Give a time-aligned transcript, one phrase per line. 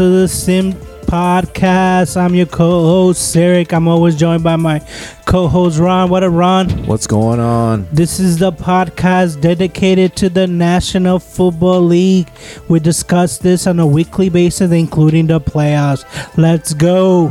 [0.00, 0.72] To the Sim
[1.02, 2.16] Podcast.
[2.16, 3.74] I'm your co-host Eric.
[3.74, 4.78] I'm always joined by my
[5.26, 6.08] co-host Ron.
[6.08, 6.70] What a Ron!
[6.86, 7.86] What's going on?
[7.92, 12.30] This is the podcast dedicated to the National Football League.
[12.70, 16.06] We discuss this on a weekly basis, including the playoffs.
[16.38, 17.28] Let's go.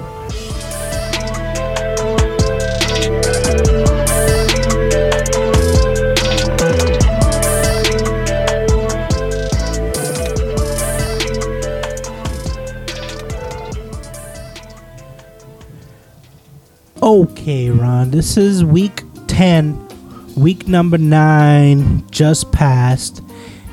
[17.40, 18.12] Okay, Ron.
[18.12, 20.36] This is week 10.
[20.36, 23.24] Week number 9 just passed.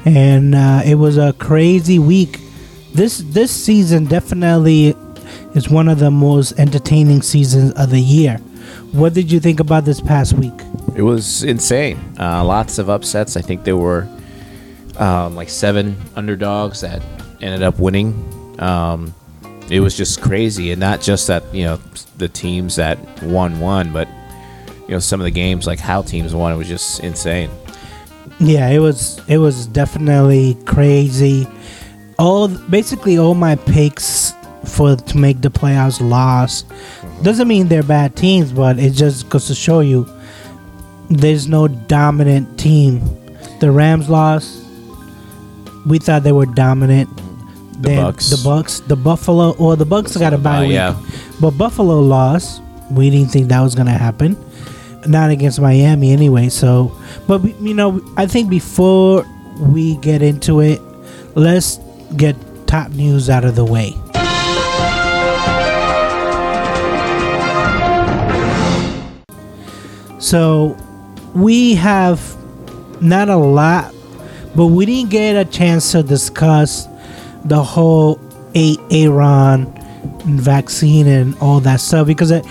[0.04, 2.38] And uh, it was a crazy week.
[2.94, 4.94] This this season definitely
[5.56, 8.36] is one of the most entertaining seasons of the year.
[8.92, 10.54] What did you think about this past week?
[10.94, 11.98] It was insane.
[12.20, 13.36] Uh, lots of upsets.
[13.36, 14.08] I think there were
[14.96, 17.02] um, like seven underdogs that
[17.40, 18.14] ended up winning.
[18.60, 19.12] Um,
[19.70, 21.80] it was just crazy, and not just that you know
[22.18, 24.08] the teams that won won, but
[24.82, 26.52] you know some of the games like how teams won.
[26.52, 27.50] It was just insane.
[28.38, 31.46] Yeah, it was it was definitely crazy.
[32.18, 34.32] All basically all my picks
[34.64, 36.68] for to make the playoffs lost.
[36.68, 37.22] Mm-hmm.
[37.22, 40.08] Doesn't mean they're bad teams, but it just goes to show you
[41.08, 43.00] there's no dominant team.
[43.60, 44.64] The Rams lost.
[45.86, 47.08] We thought they were dominant.
[47.80, 48.30] The Bucs.
[48.30, 50.72] the Bucs, the Buffalo, or the Bucs got a bye week.
[50.72, 50.96] yeah.
[51.40, 52.62] But Buffalo lost.
[52.90, 54.36] We didn't think that was gonna happen.
[55.06, 56.48] Not against Miami anyway.
[56.48, 56.92] So,
[57.28, 59.24] but we- you know, I think before
[59.60, 60.80] we get into it,
[61.34, 61.78] let's
[62.16, 62.34] get
[62.66, 63.94] top news out of the way.
[70.18, 70.76] So,
[71.34, 72.20] we have
[73.02, 73.94] not a lot,
[74.54, 76.88] but we didn't get a chance to discuss
[77.48, 78.20] the whole
[78.54, 79.72] Aaron
[80.24, 82.44] vaccine and all that stuff because it,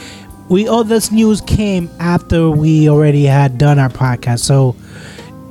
[0.50, 4.40] we all this news came after we already had done our podcast.
[4.40, 4.72] So,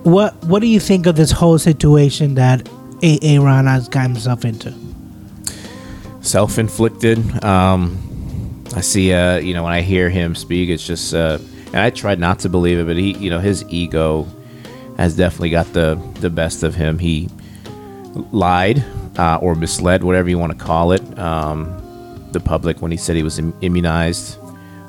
[0.05, 2.69] what what do you think of this whole situation that
[3.03, 4.75] Aaron has got himself into?
[6.25, 7.45] self-inflicted.
[7.45, 11.77] Um, I see, uh, you know, when I hear him speak, it's just, uh, and
[11.77, 14.27] I tried not to believe it, but he, you know, his ego
[14.97, 16.99] has definitely got the the best of him.
[16.99, 17.29] He
[18.31, 18.85] lied
[19.17, 21.81] uh, or misled, whatever you want to call it, um,
[22.33, 24.39] the public when he said he was im- immunized.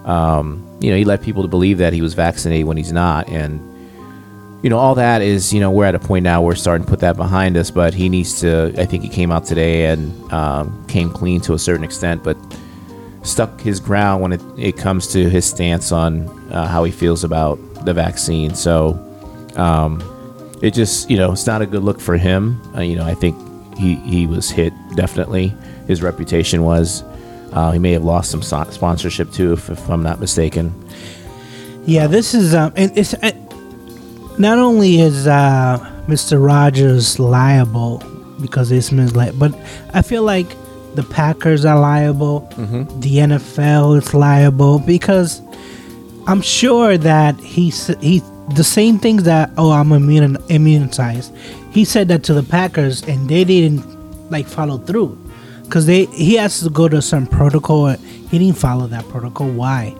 [0.05, 3.27] Um, you know, he led people to believe that he was vaccinated when he's not,
[3.29, 3.59] and
[4.65, 6.85] you know, all that is, you know, we're at a point now where we're starting
[6.85, 9.85] to put that behind us, but he needs to, I think he came out today
[9.85, 12.35] and um, came clean to a certain extent, but
[13.21, 17.23] stuck his ground when it, it comes to his stance on uh, how he feels
[17.23, 18.55] about the vaccine.
[18.55, 18.93] So
[19.55, 20.01] um,
[20.63, 22.59] it just, you know, it's not a good look for him.
[22.75, 23.37] Uh, you know, I think
[23.77, 25.53] he, he was hit definitely.
[25.87, 27.03] His reputation was.
[27.53, 30.73] Uh, he may have lost some so- sponsorship too, if, if I'm not mistaken.
[31.85, 33.31] Yeah, this is um, and it's uh,
[34.37, 35.77] not only is uh,
[36.07, 36.43] Mr.
[36.43, 38.01] Rogers liable
[38.41, 39.55] because it's misled, but
[39.93, 40.47] I feel like
[40.95, 42.39] the Packers are liable,
[42.99, 45.41] the NFL is liable because
[46.27, 47.69] I'm sure that he
[48.01, 48.19] he
[48.55, 51.33] the same things that oh I'm immune immunized.
[51.75, 53.83] He said that to the Packers and they didn't
[54.31, 55.17] like follow through
[55.63, 57.87] because they he has to go to some protocol.
[58.31, 59.49] He didn't follow that protocol.
[59.49, 59.93] Why?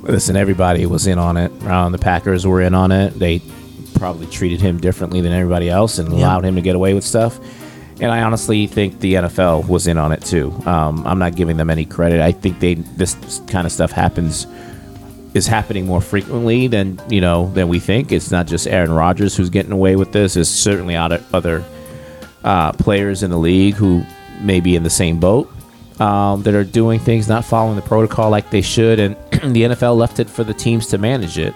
[0.00, 1.52] Listen, everybody was in on it.
[1.64, 3.10] Um, the Packers were in on it.
[3.18, 3.42] They
[3.96, 6.18] probably treated him differently than everybody else and Yeah.
[6.18, 7.38] allowed him to get away with stuff.
[8.00, 10.52] And I honestly think the NFL was in on it too.
[10.66, 12.20] Um, I'm not giving them any credit.
[12.20, 13.16] I think they this
[13.48, 14.46] kind of stuff happens
[15.36, 18.10] is happening more frequently than you know than we think.
[18.10, 20.36] It's not just Aaron Rodgers who's getting away with this.
[20.36, 21.64] It's certainly other
[22.42, 24.04] uh, players in the league who
[24.40, 25.50] may be in the same boat
[26.00, 29.14] um, that are doing things not following the protocol like they should, and
[29.54, 31.54] the NFL left it for the teams to manage it.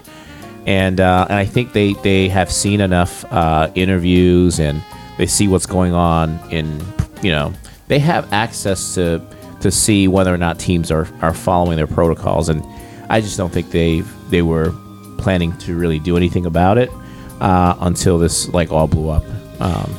[0.67, 4.82] And uh, and I think they they have seen enough uh, interviews and
[5.17, 6.81] they see what's going on in
[7.23, 7.53] you know
[7.88, 9.23] they have access to
[9.61, 12.62] to see whether or not teams are are following their protocols and
[13.11, 14.73] I just don't think they they were
[15.19, 16.91] planning to really do anything about it
[17.41, 19.25] uh, until this like all blew up.
[19.61, 19.95] Um,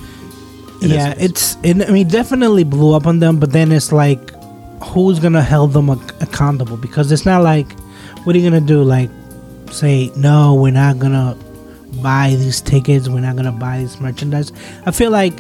[0.81, 4.31] yeah, it's it, I mean definitely blew up on them, but then it's like
[4.84, 6.78] who's gonna hold them ac- accountable?
[6.78, 7.72] Because it's not like
[8.24, 8.81] what are you gonna do?
[8.81, 9.10] Like
[9.72, 11.38] say no, we're not gonna
[12.02, 14.52] buy these tickets, we're not gonna buy this merchandise.
[14.86, 15.34] I feel like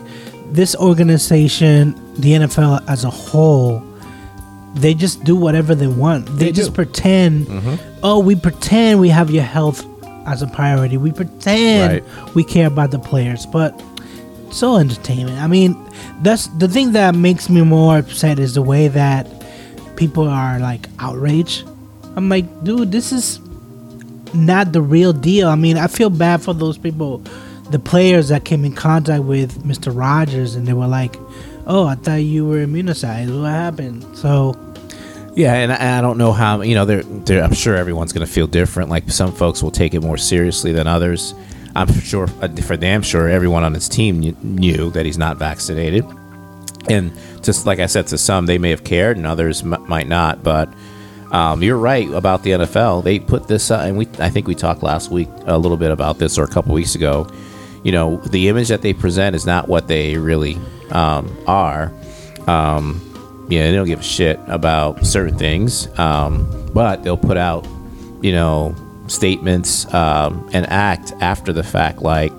[0.51, 3.81] this organization, the NFL as a whole,
[4.75, 6.25] they just do whatever they want.
[6.27, 6.75] They, They just do.
[6.75, 7.47] pretend.
[7.47, 7.99] Mm-hmm.
[8.03, 9.85] Oh, we pretend we have your health
[10.27, 10.97] as a priority.
[10.97, 12.35] We pretend Right.
[12.35, 13.81] we care about the players, but
[14.51, 15.39] so entertainment.
[15.39, 15.75] I mean,
[16.21, 19.27] that's the thing that makes me more upset is the way that
[19.95, 21.67] people are like outraged.
[22.15, 23.39] I'm like, dude, this is
[24.33, 25.47] not the real deal.
[25.49, 27.19] I mean, I feel bad for those people,
[27.69, 29.95] the players that came in contact with Mr.
[29.95, 31.15] Rogers, and they were like,
[31.65, 33.33] "Oh, I thought you were immunized.
[33.33, 34.55] What happened?" So.
[35.33, 36.83] Yeah, and I, I don't know how you know.
[36.83, 38.89] They're, they're, I'm sure everyone's going to feel different.
[38.89, 41.33] Like some folks will take it more seriously than others.
[41.73, 46.05] I'm sure, uh, for damn sure, everyone on his team knew, that he's not vaccinated.
[46.89, 50.07] And just like I said, to some they may have cared, and others m- might
[50.07, 50.43] not.
[50.43, 50.67] But
[51.31, 53.03] um, you're right about the NFL.
[53.03, 55.91] They put this, uh, and we I think we talked last week a little bit
[55.91, 57.27] about this, or a couple weeks ago.
[57.83, 60.57] You know, the image that they present is not what they really
[60.91, 61.91] um, are.
[62.47, 63.01] Um,
[63.49, 67.67] yeah, they don't give a shit about certain things, um, but they'll put out,
[68.21, 68.75] you know,
[69.07, 72.31] statements um, and act after the fact like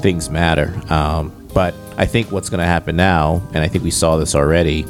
[0.00, 0.78] things matter.
[0.92, 4.34] Um, but I think what's going to happen now, and I think we saw this
[4.34, 4.84] already,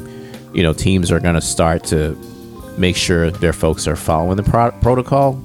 [0.53, 2.17] you know, teams are going to start to
[2.77, 5.41] make sure their folks are following the pro- protocol,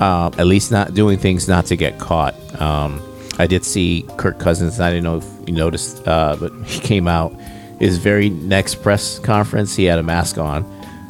[0.00, 2.34] at least not doing things not to get caught.
[2.60, 3.00] Um,
[3.38, 4.80] I did see Kirk Cousins.
[4.80, 7.32] I didn't know if you noticed, uh, but he came out
[7.80, 10.64] his very next press conference, he had a mask on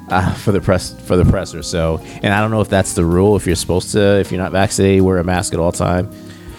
[0.08, 1.62] uh, for the press for the presser.
[1.62, 3.37] So, and I don't know if that's the rule.
[3.37, 6.10] If you're supposed to, if you're not vaccinated, wear a mask at all time.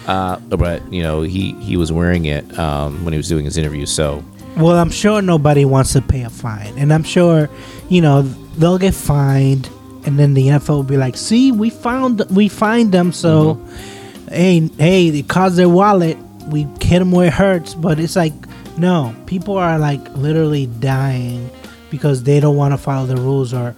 [0.06, 3.56] Uh, but you know, he he was wearing it um, when he was doing his
[3.56, 3.86] interview.
[3.86, 4.24] So,
[4.56, 7.48] well, I'm sure nobody wants to pay a fine, and I'm sure
[7.88, 9.70] you know they'll get fined,
[10.04, 14.28] and then the NFL will be like, "See, we found we fined them, so mm-hmm.
[14.28, 16.18] hey, hey, it caused their wallet.
[16.48, 18.34] We hit them where it hurts." But it's like
[18.76, 21.50] no, people are like literally dying
[21.90, 23.74] because they don't want to follow the rules, or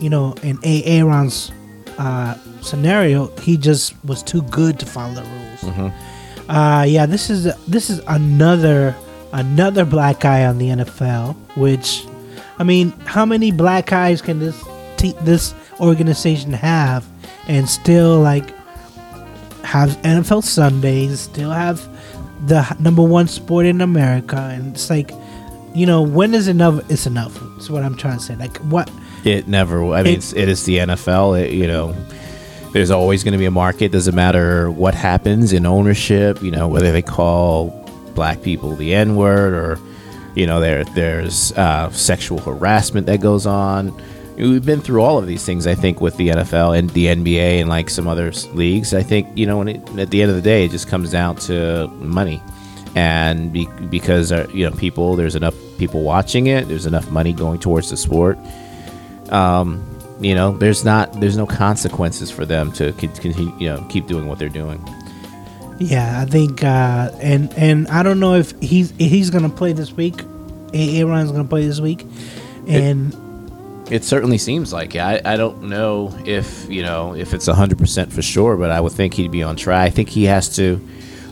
[0.00, 1.50] you know, in Aaron's
[1.98, 5.60] uh, scenario, he just was too good to follow the rules.
[5.60, 6.50] Mm-hmm.
[6.50, 8.94] Uh, yeah, this is this is another
[9.32, 11.34] another black guy on the NFL.
[11.56, 12.04] Which,
[12.58, 14.62] I mean, how many black eyes can this
[14.96, 17.06] te- this organization have,
[17.48, 18.50] and still like
[19.64, 21.88] have NFL Sundays, still have
[22.46, 25.10] the number one sport in America, and it's like,
[25.74, 26.88] you know, when is enough?
[26.90, 27.38] It's enough.
[27.54, 28.36] That's what I'm trying to say.
[28.36, 28.90] Like what?
[29.24, 29.92] It never.
[29.92, 31.42] I mean, it, it is the NFL.
[31.42, 31.94] It, you know,
[32.72, 33.92] there's always going to be a market.
[33.92, 36.42] Doesn't matter what happens in ownership.
[36.42, 37.68] You know, whether they call
[38.14, 39.78] black people the N word or,
[40.34, 43.88] you know, there there's uh, sexual harassment that goes on
[44.36, 45.66] we've been through all of these things.
[45.66, 48.94] I think with the NFL and the NBA and like some other leagues.
[48.94, 51.10] I think you know, when it, at the end of the day, it just comes
[51.10, 52.42] down to money,
[52.94, 56.68] and be, because uh, you know people, there's enough people watching it.
[56.68, 58.38] There's enough money going towards the sport.
[59.30, 59.88] Um,
[60.20, 64.26] you know, there's not there's no consequences for them to continue, you know, keep doing
[64.26, 64.82] what they're doing.
[65.78, 69.92] Yeah, I think, uh, and and I don't know if he's he's gonna play this
[69.92, 70.22] week.
[70.72, 72.02] Aaron's gonna play this week,
[72.66, 73.14] and.
[73.14, 73.23] It,
[73.90, 75.00] it certainly seems like it.
[75.00, 78.80] I, I don't know if you know if it's hundred percent for sure, but I
[78.80, 79.86] would think he'd be on track.
[79.86, 80.80] I think he has to.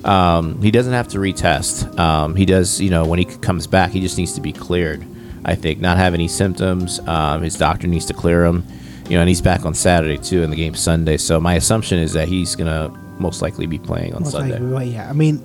[0.05, 1.99] Um, he doesn't have to retest.
[1.99, 5.07] Um, he does, you know, when he comes back, he just needs to be cleared.
[5.45, 7.01] I think not have any symptoms.
[7.01, 8.65] Um, his doctor needs to clear him.
[9.09, 11.17] You know, and he's back on Saturday too, and the game Sunday.
[11.17, 12.89] So my assumption is that he's gonna
[13.19, 14.53] most likely be playing on most Sunday.
[14.55, 15.45] Likely, well, yeah, I mean,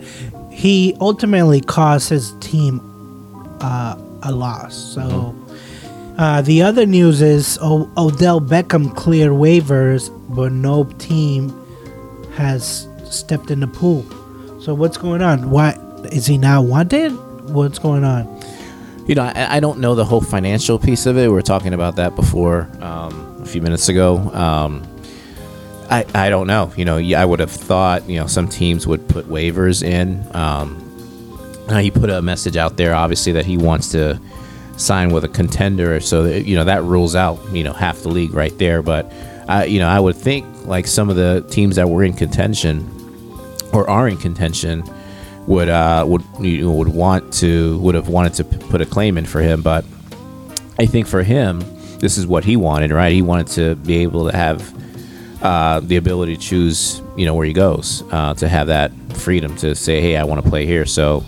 [0.52, 2.82] he ultimately caused his team
[3.62, 4.76] uh, a loss.
[4.76, 5.02] So.
[5.02, 5.47] Mm-hmm
[6.18, 11.54] uh, the other news is o- Odell Beckham cleared waivers, but no team
[12.34, 14.06] has stepped in the pool.
[14.60, 15.50] So what's going on?
[15.50, 15.72] Why
[16.12, 17.12] is he now wanted?
[17.50, 18.26] What's going on?
[19.08, 21.22] You know, I, I don't know the whole financial piece of it.
[21.22, 24.18] We were talking about that before um, a few minutes ago.
[24.34, 24.86] Um,
[25.90, 26.74] I, I don't know.
[26.76, 30.26] You know, I would have thought you know some teams would put waivers in.
[30.36, 30.84] Um,
[31.80, 34.20] he put a message out there, obviously, that he wants to
[34.78, 38.10] sign with a contender, so that, you know that rules out you know half the
[38.10, 38.82] league right there.
[38.82, 39.12] But
[39.48, 42.90] uh, you know, I would think like some of the teams that were in contention
[43.74, 44.84] or are in contention
[45.48, 49.18] would uh, would you know, would want to would have wanted to put a claim
[49.18, 49.62] in for him.
[49.62, 49.86] But
[50.78, 51.64] I think for him,
[52.00, 53.14] this is what he wanted, right?
[53.14, 57.46] He wanted to be able to have uh, the ability to choose, you know, where
[57.46, 60.86] he goes, uh, to have that freedom to say, "Hey, I want to play here."
[60.86, 61.24] So.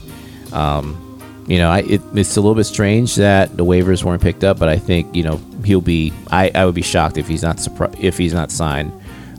[0.51, 1.05] Um,
[1.49, 4.59] you know, I, it, it's a little bit strange that the waivers weren't picked up,
[4.59, 6.13] but I think you know he'll be.
[6.27, 8.91] I, I would be shocked if he's not surpri- if he's not signed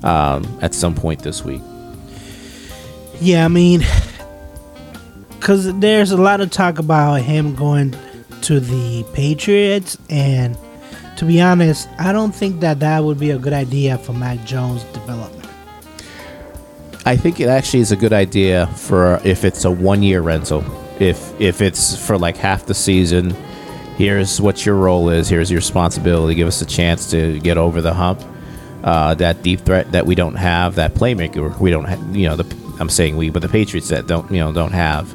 [0.02, 1.62] um, at some point this week.
[3.20, 3.82] Yeah, I mean,
[5.38, 7.96] because there's a lot of talk about him going
[8.42, 10.58] to the Patriots, and
[11.16, 14.44] to be honest, I don't think that that would be a good idea for Mac
[14.44, 15.48] Jones' development.
[17.06, 20.64] I think it actually is a good idea for if it's a one-year rental
[21.00, 23.30] if if it's for like half the season,
[23.96, 25.28] here's what your role is.
[25.28, 26.34] Here's your responsibility.
[26.34, 28.22] Give us a chance to get over the hump.
[28.84, 32.14] Uh, that deep threat that we don't have, that playmaker we don't.
[32.14, 35.14] You know, the I'm saying we, but the Patriots that don't you know don't have.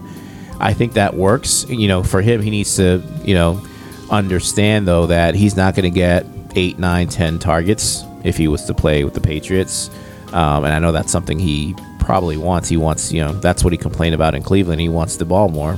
[0.59, 1.65] I think that works.
[1.69, 3.65] You know, for him, he needs to you know
[4.09, 6.25] understand though that he's not going to get
[6.55, 9.89] eight, nine, ten targets if he was to play with the Patriots.
[10.33, 11.75] Um, and I know that's something he
[12.05, 12.69] probably wants.
[12.69, 14.79] He wants, you know, that's what he complained about in Cleveland.
[14.79, 15.77] He wants the ball more.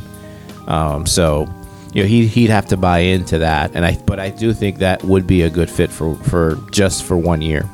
[0.68, 1.48] Um, so,
[1.94, 3.72] you know, he, he'd have to buy into that.
[3.74, 7.06] And I, but I do think that would be a good fit for, for just
[7.06, 7.68] for one year,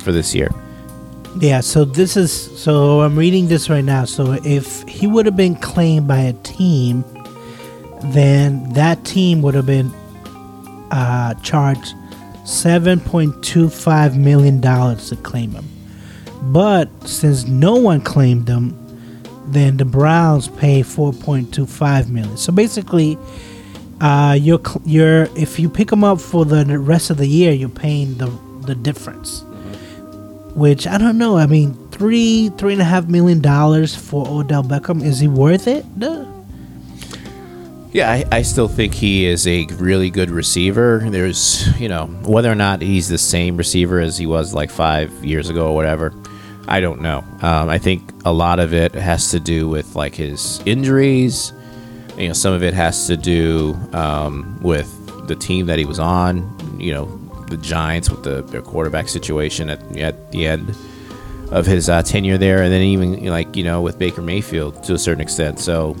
[0.00, 0.50] for this year.
[1.40, 4.04] Yeah, so this is so I'm reading this right now.
[4.04, 7.04] So if he would have been claimed by a team,
[8.12, 9.90] then that team would have been
[10.90, 11.94] uh, charged
[12.44, 15.64] seven point two five million dollars to claim him.
[16.42, 18.78] But since no one claimed them,
[19.46, 22.36] then the Browns pay four point two five million.
[22.36, 23.18] So basically,
[24.00, 27.68] uh, you're you're if you pick them up for the rest of the year, you're
[27.68, 28.30] paying the
[28.66, 29.44] the difference
[30.54, 31.36] which I don't know.
[31.36, 35.66] I mean, three three and a half million dollars for Odell Beckham is he worth
[35.66, 35.84] it?
[37.92, 41.02] Yeah, I, I still think he is a really good receiver.
[41.04, 45.12] There's, you know, whether or not he's the same receiver as he was like five
[45.22, 46.14] years ago or whatever,
[46.68, 47.24] I don't know.
[47.42, 51.52] Um, I think a lot of it has to do with like his injuries.
[52.16, 55.98] You know, some of it has to do um, with the team that he was
[55.98, 56.78] on.
[56.78, 60.74] You know, the Giants with the, their quarterback situation at, at the end
[61.50, 64.94] of his uh, tenure there, and then even like you know with Baker Mayfield to
[64.94, 65.60] a certain extent.
[65.60, 65.94] So,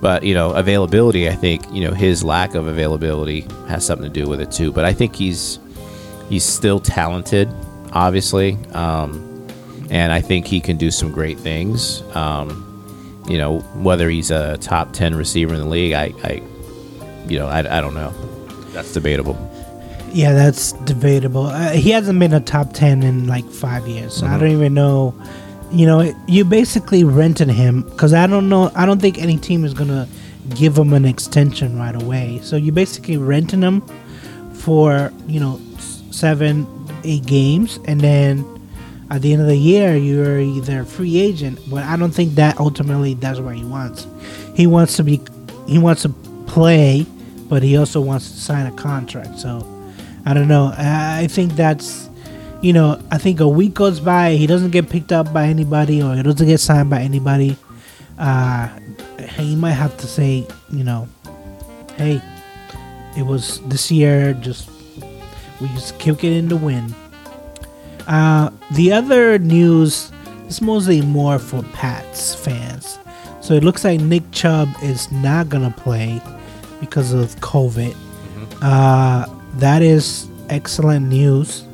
[0.00, 4.20] but you know availability, I think you know his lack of availability has something to
[4.20, 4.70] do with it too.
[4.70, 5.58] But I think he's
[6.28, 7.48] he's still talented,
[7.92, 9.31] obviously, um,
[9.92, 12.02] and I think he can do some great things.
[12.16, 12.68] Um,
[13.28, 16.42] you know whether he's a top ten receiver in the league, I, I
[17.28, 18.10] you know I, I don't know.
[18.72, 19.36] That's debatable.
[20.12, 21.46] Yeah, that's debatable.
[21.46, 24.14] Uh, he hasn't been a top 10 in like five years.
[24.14, 25.14] So I don't even know.
[25.70, 28.70] You know, you basically rented him because I don't know.
[28.74, 30.06] I don't think any team is going to
[30.54, 32.40] give him an extension right away.
[32.42, 33.80] So you basically renting him
[34.52, 35.58] for, you know,
[36.10, 36.66] seven,
[37.04, 37.78] eight games.
[37.86, 38.44] And then
[39.12, 41.60] at the end of the year, you're either a free agent.
[41.70, 44.06] But I don't think that ultimately that's what he wants.
[44.56, 45.20] He wants to be,
[45.68, 46.08] he wants to
[46.46, 47.06] play,
[47.48, 49.38] but he also wants to sign a contract.
[49.38, 49.68] So.
[50.24, 50.72] I don't know.
[50.76, 52.08] I think that's,
[52.60, 56.00] you know, I think a week goes by, he doesn't get picked up by anybody
[56.00, 57.56] or he doesn't get signed by anybody.
[58.18, 58.68] Uh,
[59.36, 61.08] he might have to say, you know,
[61.96, 62.22] hey,
[63.16, 64.70] it was this year, just,
[65.60, 66.94] we just kick it in the wind.
[68.06, 70.12] Uh, the other news
[70.48, 72.98] is mostly more for Pats fans.
[73.40, 76.20] So it looks like Nick Chubb is not going to play
[76.80, 77.96] because of COVID.
[78.60, 81.64] Uh, that is excellent news.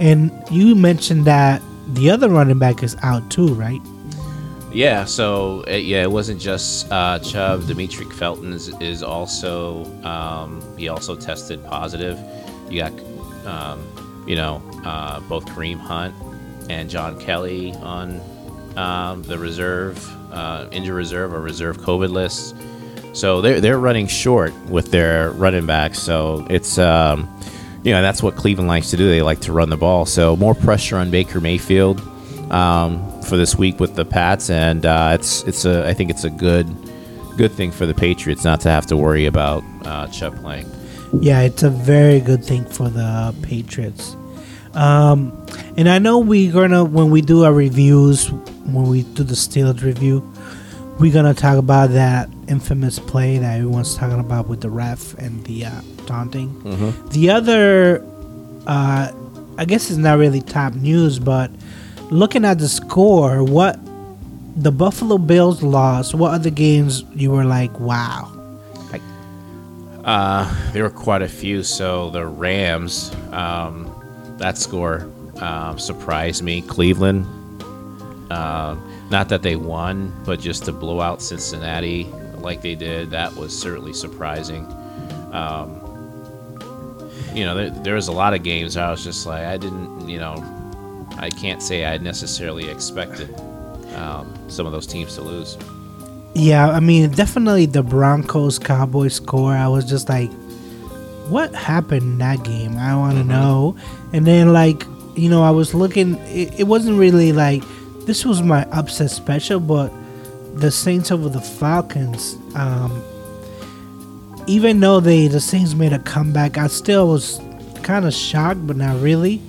[0.00, 3.80] And you mentioned that the other running back is out too, right?
[4.72, 7.62] Yeah, so uh, yeah, it wasn't just uh, Chubb.
[7.62, 12.18] Demetric Felton is, is also um, he also tested positive.
[12.70, 12.92] You got
[13.46, 13.84] um,
[14.26, 16.14] you know uh, both Kareem Hunt
[16.68, 18.20] and John Kelly on
[18.76, 19.98] um, the reserve
[20.32, 22.54] uh, injury reserve or reserve COVID list.
[23.12, 25.98] So they're they're running short with their running backs.
[25.98, 27.28] So it's um,
[27.82, 29.08] you know that's what Cleveland likes to do.
[29.08, 30.06] They like to run the ball.
[30.06, 32.00] So more pressure on Baker Mayfield
[32.52, 36.24] um, for this week with the Pats, and uh, it's it's a I think it's
[36.24, 36.68] a good
[37.36, 40.70] good thing for the Patriots not to have to worry about uh, Chubb playing.
[41.18, 44.16] Yeah, it's a very good thing for the Patriots.
[44.74, 45.32] Um,
[45.76, 49.82] and I know we're gonna when we do our reviews, when we do the Steelers
[49.82, 50.22] review,
[51.00, 55.44] we're gonna talk about that infamous play that everyone's talking about with the ref and
[55.44, 56.52] the uh, taunting.
[57.10, 58.04] The other,
[58.68, 59.10] uh,
[59.58, 61.50] I guess, it's not really top news, but
[62.10, 63.78] looking at the score, what
[64.56, 68.30] the Buffalo Bills lost, what other games you were like, wow?
[70.04, 71.62] Uh, there were quite a few.
[71.62, 73.94] So the Rams, um,
[74.38, 76.62] that score um, surprised me.
[76.62, 77.26] Cleveland,
[78.30, 82.04] um, not that they won, but just to blow out Cincinnati
[82.36, 84.64] like they did, that was certainly surprising.
[85.32, 85.80] Um,
[87.34, 90.08] you know, there, there was a lot of games I was just like, I didn't,
[90.08, 90.34] you know,
[91.18, 93.34] I can't say I necessarily expected
[93.94, 95.56] um, some of those teams to lose.
[96.34, 99.52] Yeah, I mean, definitely the Broncos Cowboys score.
[99.52, 100.30] I was just like,
[101.28, 102.76] what happened in that game?
[102.76, 103.76] I want to know.
[104.12, 104.84] And then, like,
[105.16, 107.62] you know, I was looking, it, it wasn't really like
[108.06, 109.92] this was my upset special, but
[110.54, 113.02] the Saints over the Falcons, Um,
[114.46, 117.40] even though they the Saints made a comeback, I still was
[117.82, 119.40] kind of shocked, but not really,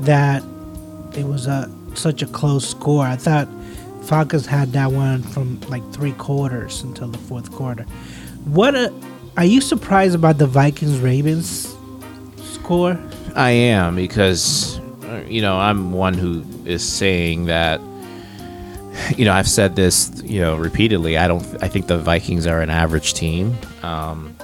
[0.00, 0.42] that
[1.16, 3.04] it was a such a close score.
[3.04, 3.48] I thought
[4.04, 7.84] Falcons had that one from like three quarters until the fourth quarter.
[8.44, 8.92] What a,
[9.36, 11.76] are you surprised about the Vikings Ravens
[12.42, 12.98] score?
[13.34, 14.80] I am because
[15.26, 17.80] you know I'm one who is saying that
[19.16, 21.16] you know I've said this you know repeatedly.
[21.16, 24.36] I don't I think the Vikings are an average team, um,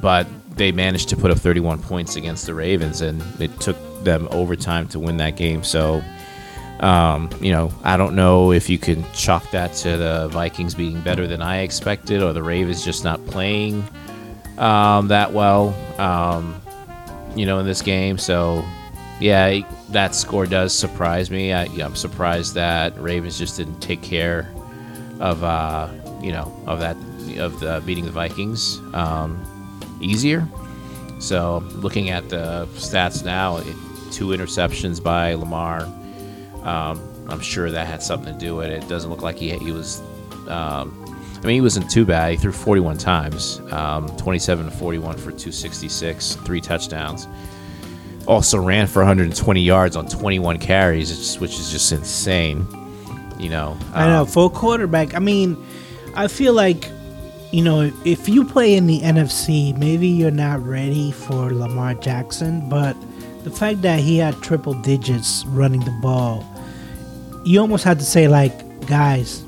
[0.00, 4.28] but they managed to put up 31 points against the Ravens, and it took them
[4.30, 5.64] overtime to win that game.
[5.64, 6.02] So.
[6.80, 11.00] Um, you know, I don't know if you can chalk that to the Vikings being
[11.02, 13.84] better than I expected, or the Ravens just not playing
[14.58, 15.74] um, that well.
[16.00, 16.60] Um,
[17.34, 18.18] you know, in this game.
[18.18, 18.64] So,
[19.20, 19.60] yeah,
[19.90, 21.52] that score does surprise me.
[21.52, 24.52] I, am surprised that Ravens just didn't take care
[25.20, 25.88] of, uh,
[26.20, 26.96] you know, of that
[27.38, 29.40] of the beating the Vikings um,
[30.00, 30.46] easier.
[31.18, 33.58] So, looking at the stats now,
[34.10, 35.88] two interceptions by Lamar.
[36.62, 38.82] Um, I'm sure that had something to do with it.
[38.82, 40.00] It doesn't look like he he was.
[40.48, 40.96] Um,
[41.42, 42.32] I mean, he wasn't too bad.
[42.32, 47.26] He threw 41 times, um, 27 to 41 for 266, three touchdowns.
[48.26, 52.66] Also ran for 120 yards on 21 carries, which is just insane.
[53.38, 55.14] You know, I know um, full quarterback.
[55.14, 55.56] I mean,
[56.14, 56.90] I feel like
[57.52, 62.68] you know if you play in the NFC, maybe you're not ready for Lamar Jackson,
[62.68, 62.94] but
[63.44, 66.46] the fact that he had triple digits running the ball,
[67.44, 69.44] you almost had to say like, guys,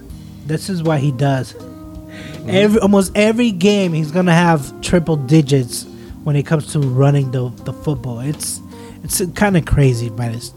[0.46, 1.55] this is what he does.
[1.55, 2.50] Mm-hmm.
[2.50, 5.87] Every almost every game he's gonna have triple digits
[6.24, 8.20] when it comes to running the the football.
[8.20, 8.61] It's
[9.02, 10.50] it's kind of crazy, but it's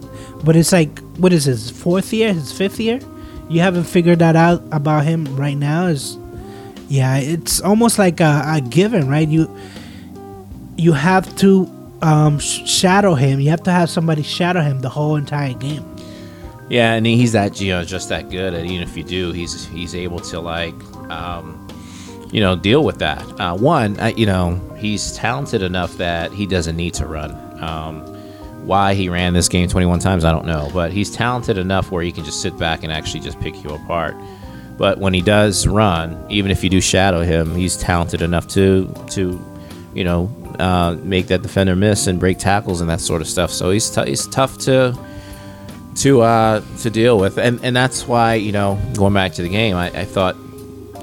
[0.43, 2.99] but it's like what is his fourth year, his fifth year?
[3.49, 5.87] You haven't figured that out about him right now.
[5.87, 6.17] Is
[6.87, 9.27] yeah, it's almost like a, a given, right?
[9.27, 9.55] You
[10.77, 11.71] you have to
[12.01, 13.39] um, shadow him.
[13.39, 15.94] You have to have somebody shadow him the whole entire game.
[16.69, 18.53] Yeah, and he's that you know just that good.
[18.53, 20.75] And even if you do, he's he's able to like
[21.11, 21.67] um,
[22.31, 23.21] you know deal with that.
[23.39, 27.31] Uh, one, uh, you know, he's talented enough that he doesn't need to run.
[27.63, 28.05] Um,
[28.65, 32.03] why he ran this game 21 times, I don't know, but he's talented enough where
[32.03, 34.15] he can just sit back and actually just pick you apart.
[34.77, 38.91] But when he does run, even if you do shadow him, he's talented enough to
[39.11, 39.39] to
[39.93, 43.51] you know uh, make that defender miss and break tackles and that sort of stuff.
[43.51, 44.97] So he's t- he's tough to
[45.95, 49.49] to uh, to deal with, and and that's why you know going back to the
[49.49, 50.35] game, I, I thought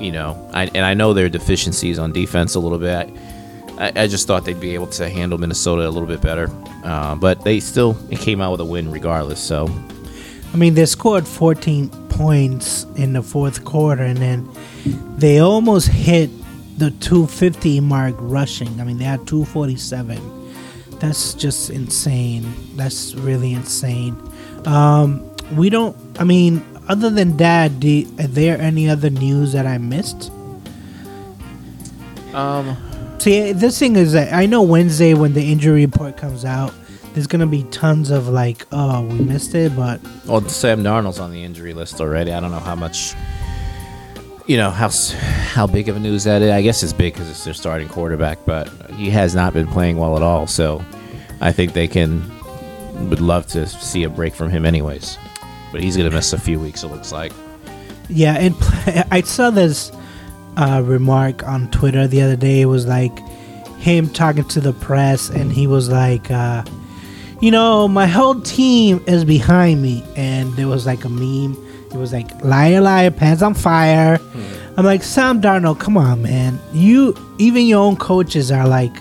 [0.03, 3.09] you know, I, and I know their deficiencies on defense a little bit.
[3.79, 6.51] I, I, just thought they'd be able to handle Minnesota a little bit better,
[6.85, 9.41] uh, but they still came out with a win regardless.
[9.41, 9.71] So,
[10.53, 14.51] I mean, they scored 14 points in the fourth quarter, and then
[15.17, 16.31] they almost hit
[16.79, 18.81] the 250 mark rushing.
[18.81, 20.19] I mean, they had 247.
[20.99, 22.53] That's just insane.
[22.77, 24.17] That's really insane.
[24.67, 25.97] Um, we don't.
[26.19, 30.31] I mean, other than that, do, are there any other news that I missed?
[32.35, 32.77] Um.
[33.19, 36.75] See, this thing is that I know Wednesday when the injury report comes out,
[37.15, 41.31] there's gonna be tons of like, oh, we missed it, but well, Sam Darnold's on
[41.31, 42.33] the injury list already.
[42.33, 43.15] I don't know how much,
[44.47, 46.51] you know, how how big of a news that is.
[46.51, 49.99] I guess it's big because it's their starting quarterback, but he has not been playing
[49.99, 50.49] well at all.
[50.49, 50.85] So,
[51.41, 52.29] I think they can
[52.95, 55.19] would love to see a break from him, anyways
[55.73, 56.85] but he's going to miss a few weeks.
[56.85, 57.33] It looks like.
[58.09, 58.55] Yeah, and
[59.11, 59.91] I saw this
[60.57, 62.61] uh, remark on Twitter the other day.
[62.61, 63.19] It was like
[63.79, 66.63] him talking to the press, and he was like, uh,
[67.41, 71.57] "You know, my whole team is behind me." And there was like a meme.
[71.87, 74.19] It was like liar, liar, pants on fire.
[74.19, 74.79] Hmm.
[74.79, 76.59] I'm like Sam Darnold, come on, man.
[76.73, 78.95] You even your own coaches are like,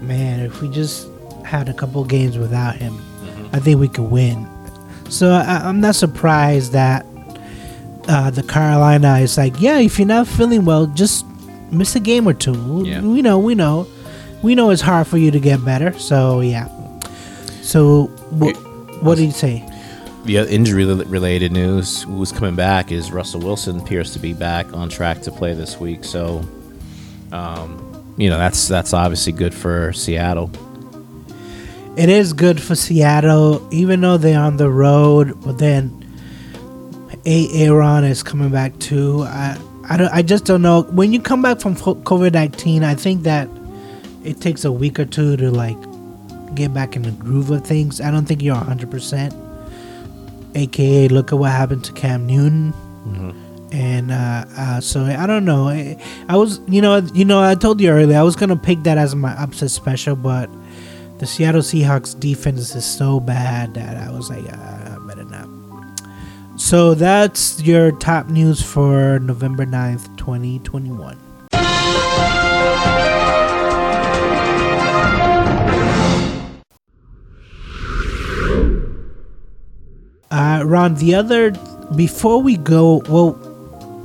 [0.00, 1.08] man, if we just
[1.44, 2.96] had a couple games without him.
[3.52, 4.48] I think we could win.
[5.08, 7.04] So I, am not surprised that
[8.08, 11.26] uh, the Carolina is like, yeah, if you're not feeling well, just
[11.70, 12.84] miss a game or two.
[12.86, 13.00] Yeah.
[13.00, 13.86] We know, we know,
[14.42, 15.98] we know it's hard for you to get better.
[15.98, 16.68] So yeah.
[17.62, 19.66] So wh- what did you say?
[20.24, 24.88] The injury related news who's coming back is Russell Wilson appears to be back on
[24.88, 26.04] track to play this week.
[26.04, 26.44] So,
[27.32, 30.50] um, you know, that's that's obviously good for Seattle
[32.00, 35.38] it is good for Seattle, even though they're on the road.
[35.44, 35.92] But then,
[37.26, 37.48] A.
[37.52, 39.22] Aaron is coming back too.
[39.24, 40.82] I, I, don't, I just don't know.
[40.84, 43.48] When you come back from COVID nineteen, I think that
[44.24, 45.76] it takes a week or two to like
[46.54, 48.00] get back in the groove of things.
[48.00, 49.34] I don't think you're hundred percent.
[50.54, 52.72] AKA, look at what happened to Cam Newton.
[53.00, 53.30] Mm-hmm.
[53.72, 55.68] and uh, uh, so I don't know.
[55.68, 55.96] I,
[56.28, 58.96] I was, you know, you know, I told you earlier I was gonna pick that
[58.96, 60.50] as my upset special, but
[61.20, 65.46] the Seattle Seahawks defense is so bad that I was like, uh, better not.
[66.56, 71.18] So that's your top news for November 9th, 2021.
[80.30, 81.50] Uh, Ron, the other,
[81.96, 83.32] before we go, well,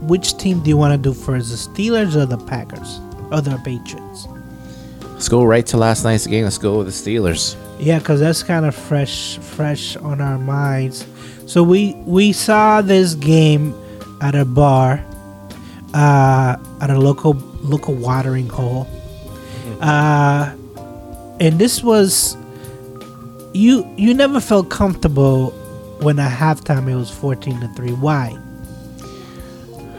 [0.01, 2.99] which team do you want to do first, the Steelers or the Packers?
[3.31, 4.27] Or the Patriots?
[5.15, 6.43] Let's go right to last night's game.
[6.43, 7.55] Let's go with the Steelers.
[7.79, 11.07] Yeah, because that's kind of fresh, fresh on our minds.
[11.47, 13.73] So we we saw this game
[14.21, 15.03] at a bar,
[15.93, 18.87] uh, at a local local watering hole,
[19.79, 20.53] uh,
[21.39, 22.35] and this was
[23.53, 25.51] you you never felt comfortable
[26.01, 27.93] when at halftime it was fourteen to three.
[27.93, 28.37] Why?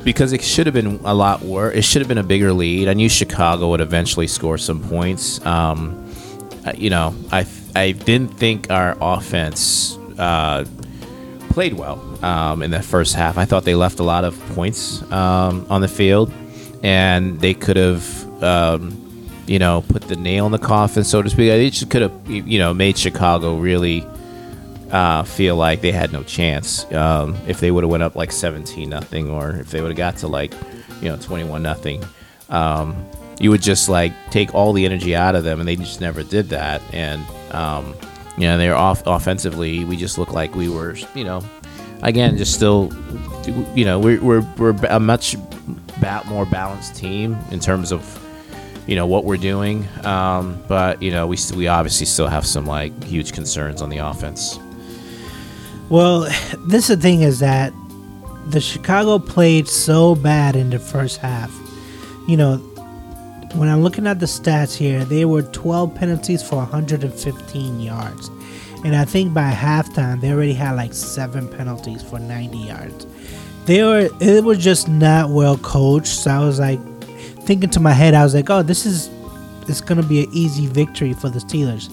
[0.06, 1.74] Because it should have been a lot worse.
[1.74, 2.86] It should have been a bigger lead.
[2.86, 5.44] I knew Chicago would eventually score some points.
[5.44, 6.08] Um,
[6.76, 10.64] you know, I I didn't think our offense uh,
[11.50, 13.36] played well um, in the first half.
[13.36, 16.32] I thought they left a lot of points um, on the field,
[16.82, 18.42] and they could have.
[18.42, 19.02] Um,
[19.46, 21.48] you know, put the nail in the coffin, so to speak.
[21.48, 24.04] They just could have, you know, made Chicago really
[24.90, 28.30] uh, feel like they had no chance um, if they would have went up like
[28.30, 30.52] 17 nothing or if they would have got to like
[31.00, 32.04] you know 21 nothing
[32.50, 33.04] um,
[33.40, 36.22] you would just like take all the energy out of them and they just never
[36.22, 37.94] did that and um,
[38.38, 41.42] you know they're off offensively we just looked like we were you know
[42.02, 42.92] again just still
[43.74, 45.36] you know we're, we're, we're a much
[46.00, 48.22] ba- more balanced team in terms of
[48.86, 52.46] you know what we're doing um, but you know we, st- we obviously still have
[52.46, 54.60] some like huge concerns on the offense
[55.88, 56.22] Well,
[56.58, 57.72] this the thing is that
[58.46, 61.52] the Chicago played so bad in the first half.
[62.26, 62.56] You know,
[63.54, 68.30] when I'm looking at the stats here, they were 12 penalties for 115 yards.
[68.84, 73.06] And I think by halftime, they already had like seven penalties for 90 yards.
[73.64, 76.08] They were, it was just not well coached.
[76.08, 76.80] So I was like,
[77.46, 79.08] thinking to my head, I was like, oh, this is,
[79.68, 81.88] it's going to be an easy victory for the Steelers.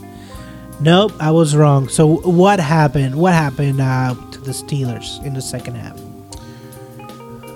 [0.83, 1.87] Nope, I was wrong.
[1.87, 3.15] So what happened?
[3.15, 5.97] What happened uh, to the Steelers in the second half?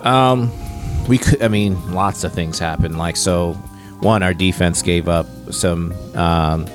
[0.06, 0.50] Um,
[1.10, 1.42] we could.
[1.42, 2.98] I mean, lots of things happened.
[2.98, 3.54] Like so,
[4.00, 6.68] one, our defense gave up some um,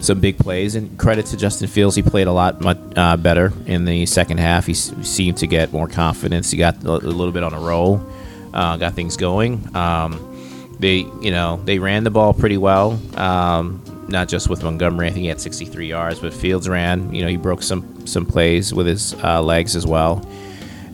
[0.00, 1.94] some big plays, and credit to Justin Fields.
[1.94, 4.66] He played a lot much, uh, better in the second half.
[4.66, 6.50] He s- seemed to get more confidence.
[6.50, 8.04] He got a little bit on a roll.
[8.52, 9.68] Uh, got things going.
[9.76, 12.98] Um, they, you know, they ran the ball pretty well.
[13.16, 15.08] Um, not just with Montgomery.
[15.08, 17.12] I think he had 63 yards, but Fields ran.
[17.12, 20.24] You know, he broke some some plays with his uh, legs as well.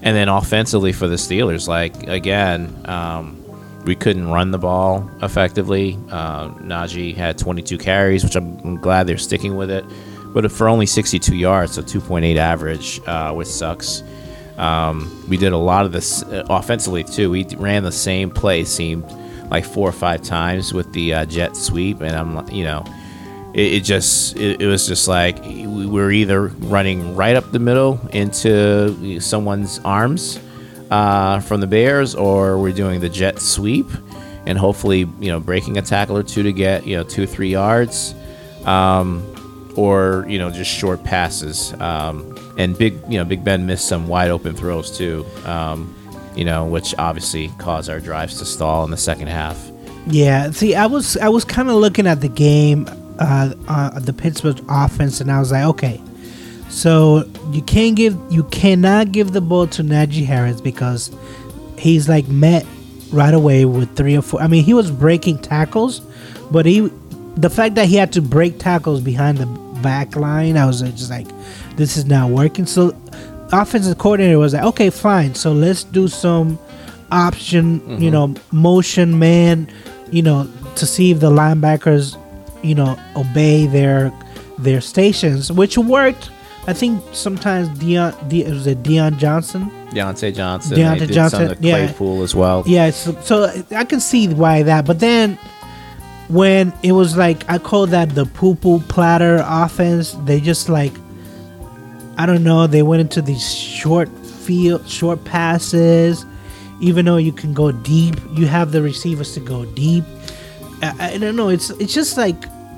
[0.03, 3.43] And then offensively for the Steelers, like again, um,
[3.85, 5.99] we couldn't run the ball effectively.
[6.11, 9.85] Uh, Najee had 22 carries, which I'm, glad they're sticking with it,
[10.33, 14.03] but for only 62 yards, so 2.8 average, uh, which sucks.
[14.57, 17.31] Um, we did a lot of this uh, offensively too.
[17.31, 19.05] We ran the same play, seemed
[19.51, 22.85] like four or five times with the uh, jet sweep, and I'm, you know,
[23.55, 27.59] it, it just it, it was just like we were either running right up the
[27.59, 30.41] middle into someone's arms
[30.91, 33.87] uh, from the Bears, or we're doing the jet sweep,
[34.47, 37.51] and hopefully you know breaking a tackle or two to get you know two three
[37.51, 38.15] yards,
[38.65, 41.73] um, or you know just short passes.
[41.75, 45.25] Um, and big you know Big Ben missed some wide open throws too.
[45.45, 45.95] Um,
[46.35, 49.71] you know, which obviously caused our drives to stall in the second half.
[50.07, 52.87] Yeah, see, I was I was kind of looking at the game,
[53.23, 56.01] uh, uh, the Pittsburgh offense, and I was like, okay,
[56.69, 61.11] so you can't give you cannot give the ball to Najee Harris because
[61.79, 62.67] he's like met
[63.13, 64.41] right away with three or four.
[64.41, 66.01] I mean, he was breaking tackles,
[66.51, 66.91] but he
[67.37, 69.47] the fact that he had to break tackles behind the
[69.83, 71.27] back line, I was just like,
[71.77, 72.67] this is not working.
[72.67, 72.97] So
[73.53, 75.35] offensive coordinator was like, okay, fine.
[75.35, 76.59] So let's do some
[77.11, 79.69] option, you know, motion man,
[80.11, 82.17] you know, to see if the linebackers,
[82.63, 84.13] you know, obey their
[84.59, 86.31] their stations, which worked.
[86.67, 89.71] I think sometimes Dion, De, was it Dion Johnson?
[89.91, 91.87] Diontae Johnson, Diontae Johnson, some yeah.
[91.87, 92.63] Claypool as well.
[92.67, 94.87] Yeah, so, so I can see why that.
[94.87, 95.39] But then
[96.29, 100.93] when it was like I call that the poo poo platter offense, they just like
[102.17, 106.25] I don't know, they went into these short field short passes.
[106.81, 110.05] Even though you can go deep, you have the receivers to go deep.
[110.83, 111.49] I, I don't know.
[111.49, 112.37] It's it's just like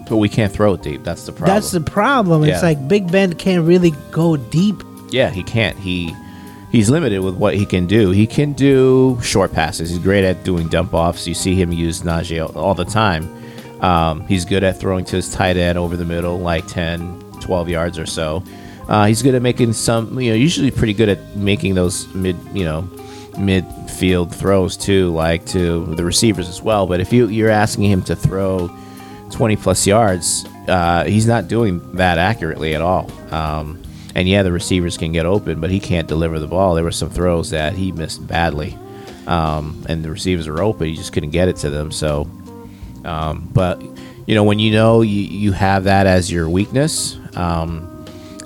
[0.09, 1.03] But we can't throw it deep.
[1.05, 1.55] That's the problem.
[1.57, 2.45] that's the problem.
[2.45, 4.83] It's like Big Ben can't really go deep.
[5.11, 5.77] yeah, he can't.
[5.79, 6.15] He
[6.71, 8.11] he's limited with what he can do.
[8.11, 9.91] He can do short passes.
[9.91, 11.27] He's great at doing dump offs.
[11.27, 13.29] You see him use Najee all the time.
[13.81, 17.69] Um, he's good at throwing to his tight end over the middle, like 10, 12
[17.69, 18.43] yards or so.
[18.89, 22.37] Uh, he's good at making some, you know, usually pretty good at making those mid,
[22.53, 22.83] you know,
[23.35, 26.87] midfield throws too, like to the receivers as well.
[26.87, 28.71] But if you you're asking him to throw
[29.31, 33.11] 20 plus yards, uh, he's not doing that accurately at all.
[33.33, 33.83] Um,
[34.15, 36.75] and yeah, the receivers can get open, but he can't deliver the ball.
[36.75, 38.79] There were some throws that he missed badly,
[39.27, 40.87] um, and the receivers were open.
[40.89, 41.91] He just couldn't get it to them.
[41.91, 42.31] So,
[43.05, 43.83] um, but
[44.27, 47.91] you know, when you know you, you have that as your weakness, um,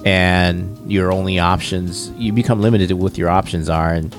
[0.05, 3.93] and your only options, you become limited to what your options are.
[3.93, 4.15] And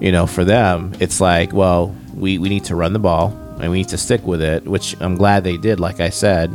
[0.00, 3.28] you know, for them, it's like, well, we, we need to run the ball
[3.60, 5.78] and we need to stick with it, which I'm glad they did.
[5.80, 6.50] Like I said,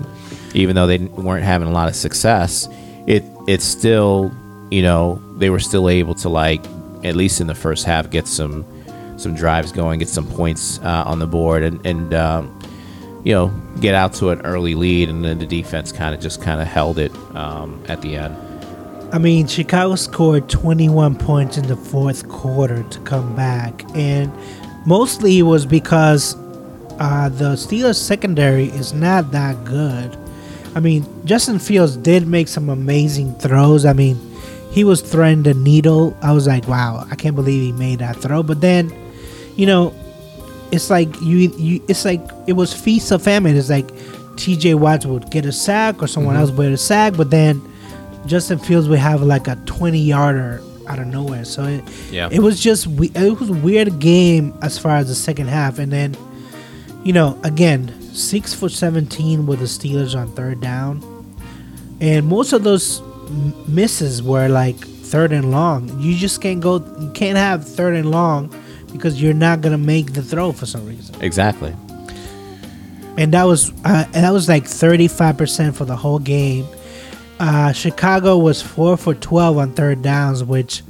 [0.54, 2.68] even though they weren't having a lot of success,
[3.08, 4.34] it it's still
[4.72, 6.66] you know they were still able to like
[7.04, 8.66] at least in the first half get some
[9.18, 12.60] some drives going, get some points uh, on the board, and and um,
[13.24, 13.48] you know
[13.80, 16.68] get out to an early lead, and then the defense kind of just kind of
[16.68, 18.36] held it um, at the end.
[19.12, 24.32] I mean, Chicago scored 21 points in the fourth quarter to come back, and
[24.86, 26.36] mostly it was because
[27.00, 30.18] uh, the Steelers secondary is not that good.
[30.76, 33.86] I mean, Justin Fields did make some amazing throws.
[33.86, 34.20] I mean,
[34.72, 36.18] he was throwing the needle.
[36.22, 38.44] I was like, wow, I can't believe he made that throw.
[38.44, 38.94] But then,
[39.56, 39.94] you know,
[40.72, 43.56] it's like you, you it's like it was feast of famine.
[43.56, 43.89] It's like
[44.36, 44.74] T.J.
[44.76, 46.41] Watts would get a sack or someone mm-hmm.
[46.41, 47.62] else would get a sack, but then
[48.26, 51.46] Justin Fields would have like a 20 yarder out of nowhere.
[51.46, 52.30] So it, yeah.
[52.32, 55.92] it was just it was a weird game as far as the second half, and
[55.92, 56.18] then
[57.04, 61.04] you know again six for 17 with the Steelers on third down.
[62.02, 63.02] And most of those
[63.68, 66.00] misses were like third and long.
[66.00, 68.54] You just can't go, you can't have third and long
[68.92, 71.16] because you're not going to make the throw for some reason.
[71.22, 71.76] Exactly.
[73.18, 76.66] And that was, uh, and that was like 35% for the whole game.
[77.39, 80.84] Uh, Chicago was four for 12 on third downs, which,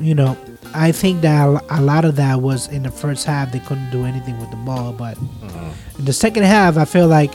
[0.00, 0.36] you know,
[0.74, 3.52] I think that a lot of that was in the first half.
[3.52, 5.98] They couldn't do anything with the ball, but mm-hmm.
[5.98, 7.32] in the second half, I feel like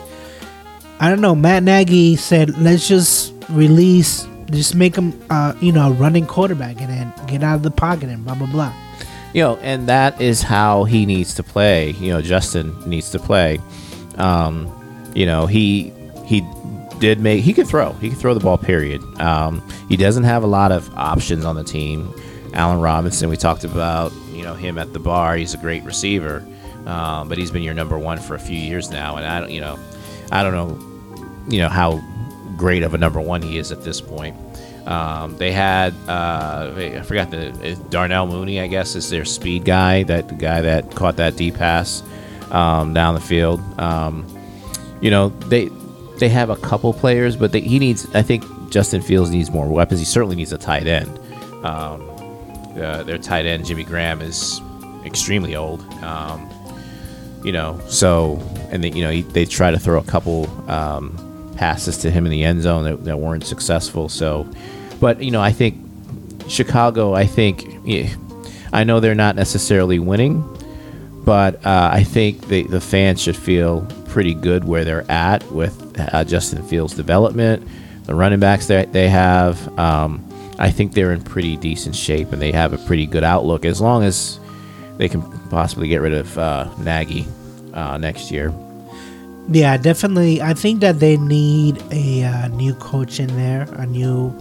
[0.99, 1.36] I don't know.
[1.36, 6.80] Matt Nagy said, "Let's just release, just make him, uh, you know, a running quarterback,
[6.80, 8.73] and then get out of the pocket and blah blah blah."
[9.34, 11.91] You know, and that is how he needs to play.
[11.91, 13.60] You know, Justin needs to play.
[14.15, 14.71] Um,
[15.15, 15.91] you know, he
[16.26, 16.41] he
[17.04, 17.92] did make he can throw.
[17.94, 18.58] He can throw the ball.
[18.58, 19.04] Period.
[19.20, 22.13] Um, he doesn't have a lot of options on the team.
[22.54, 25.36] Allen Robinson, we talked about, you know, him at the bar.
[25.36, 26.48] He's a great receiver,
[26.86, 29.52] um, but he's been your number one for a few years now, and I don't,
[29.52, 29.78] you know,
[30.32, 32.02] I don't know, you know how
[32.56, 34.38] great of a number one he is at this point.
[34.88, 40.04] Um, they had uh, I forgot the Darnell Mooney, I guess, is their speed guy,
[40.04, 42.02] that the guy that caught that deep pass
[42.50, 43.60] um, down the field.
[43.78, 44.26] Um,
[45.02, 45.70] you know, they
[46.24, 48.08] they have a couple players, but they, he needs.
[48.16, 50.00] I think Justin Fields needs more weapons.
[50.00, 51.10] He certainly needs a tight end.
[51.66, 52.10] Um,
[52.82, 54.62] uh, their tight end Jimmy Graham is
[55.04, 55.82] extremely old.
[56.02, 56.50] Um,
[57.44, 61.54] you know, so and they, you know he, they try to throw a couple um,
[61.58, 64.08] passes to him in the end zone that, that, weren't successful.
[64.08, 64.50] So,
[65.02, 65.78] but you know, I think
[66.48, 67.16] Chicago.
[67.16, 68.16] I think yeah,
[68.72, 70.42] I know they're not necessarily winning,
[71.26, 75.83] but uh, I think the the fans should feel pretty good where they're at with
[75.97, 77.67] uh, Justin Fields' development,
[78.06, 79.77] the running backs that they have.
[79.79, 80.27] Um,
[80.60, 83.82] I think they're in pretty decent shape and they have a pretty good outlook as
[83.82, 84.39] long as
[84.97, 87.25] they can possibly get rid of uh, Nagy
[87.73, 88.53] uh, next year.
[89.49, 90.41] Yeah, definitely.
[90.41, 93.63] I think that they need a uh, new coach in there.
[93.73, 94.34] A new,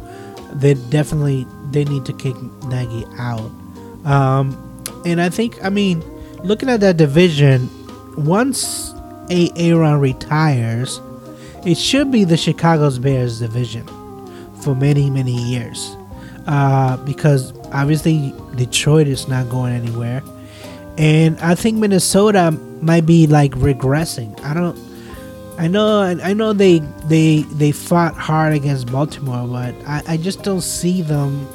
[0.53, 2.37] they definitely they need to kick
[2.67, 3.51] Nagy out.
[4.05, 4.57] Um,
[5.05, 6.01] and I think, I mean,
[6.45, 7.69] looking at that division,
[8.17, 8.93] once
[9.31, 11.01] a Aaron retires,
[11.65, 13.87] it should be the Chicago's Bears division
[14.63, 15.97] for many many years
[16.47, 20.23] uh, because obviously Detroit is not going anywhere,
[20.99, 24.39] and I think Minnesota might be like regressing.
[24.45, 24.79] I don't.
[25.59, 26.01] I know.
[26.01, 31.03] I know they they they fought hard against Baltimore, but I, I just don't see
[31.03, 31.47] them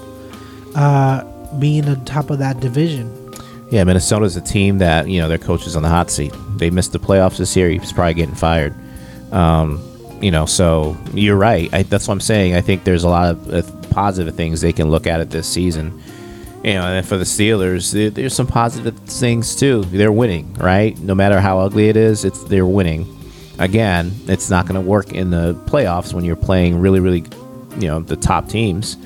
[0.75, 1.23] uh,
[1.59, 3.13] being on top of that division.
[3.69, 6.33] Yeah, Minnesota's a team that you know their coach is on the hot seat.
[6.57, 7.69] They missed the playoffs this year.
[7.69, 8.73] He's probably getting fired.
[9.33, 9.83] Um,
[10.21, 11.73] you know, so you're right.
[11.73, 12.55] I, that's what I'm saying.
[12.55, 15.47] I think there's a lot of uh, positive things they can look at it this
[15.47, 16.01] season.
[16.63, 19.83] You know, and for the Steelers, there's some positive things too.
[19.85, 20.97] They're winning, right?
[20.99, 23.13] No matter how ugly it is, it's they're winning.
[23.59, 27.23] Again, it's not going to work in the playoffs when you're playing really, really,
[27.79, 28.97] you know, the top teams.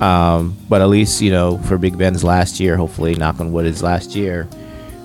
[0.00, 3.66] Um, but at least you know for Big Ben's last year, hopefully, knock on wood,
[3.66, 4.48] his last year.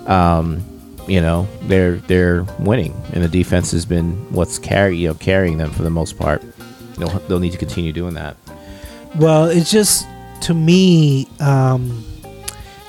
[0.06, 0.64] Um,
[1.06, 5.58] you know they're they're winning, and the defense has been what's carry you know carrying
[5.58, 6.42] them for the most part.
[6.98, 8.36] They'll they'll need to continue doing that.
[9.16, 10.06] Well, it's just
[10.42, 12.04] to me um,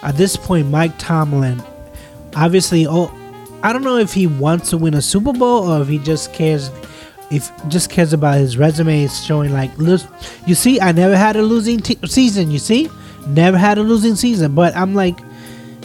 [0.03, 1.61] at this point, Mike Tomlin,
[2.35, 3.13] obviously, oh,
[3.63, 6.33] I don't know if he wants to win a Super Bowl or if he just
[6.33, 6.69] cares.
[7.29, 9.71] If just cares about his resume, it's showing like.
[9.77, 12.51] You see, I never had a losing t- season.
[12.51, 12.89] You see,
[13.27, 14.55] never had a losing season.
[14.55, 15.19] But I'm like,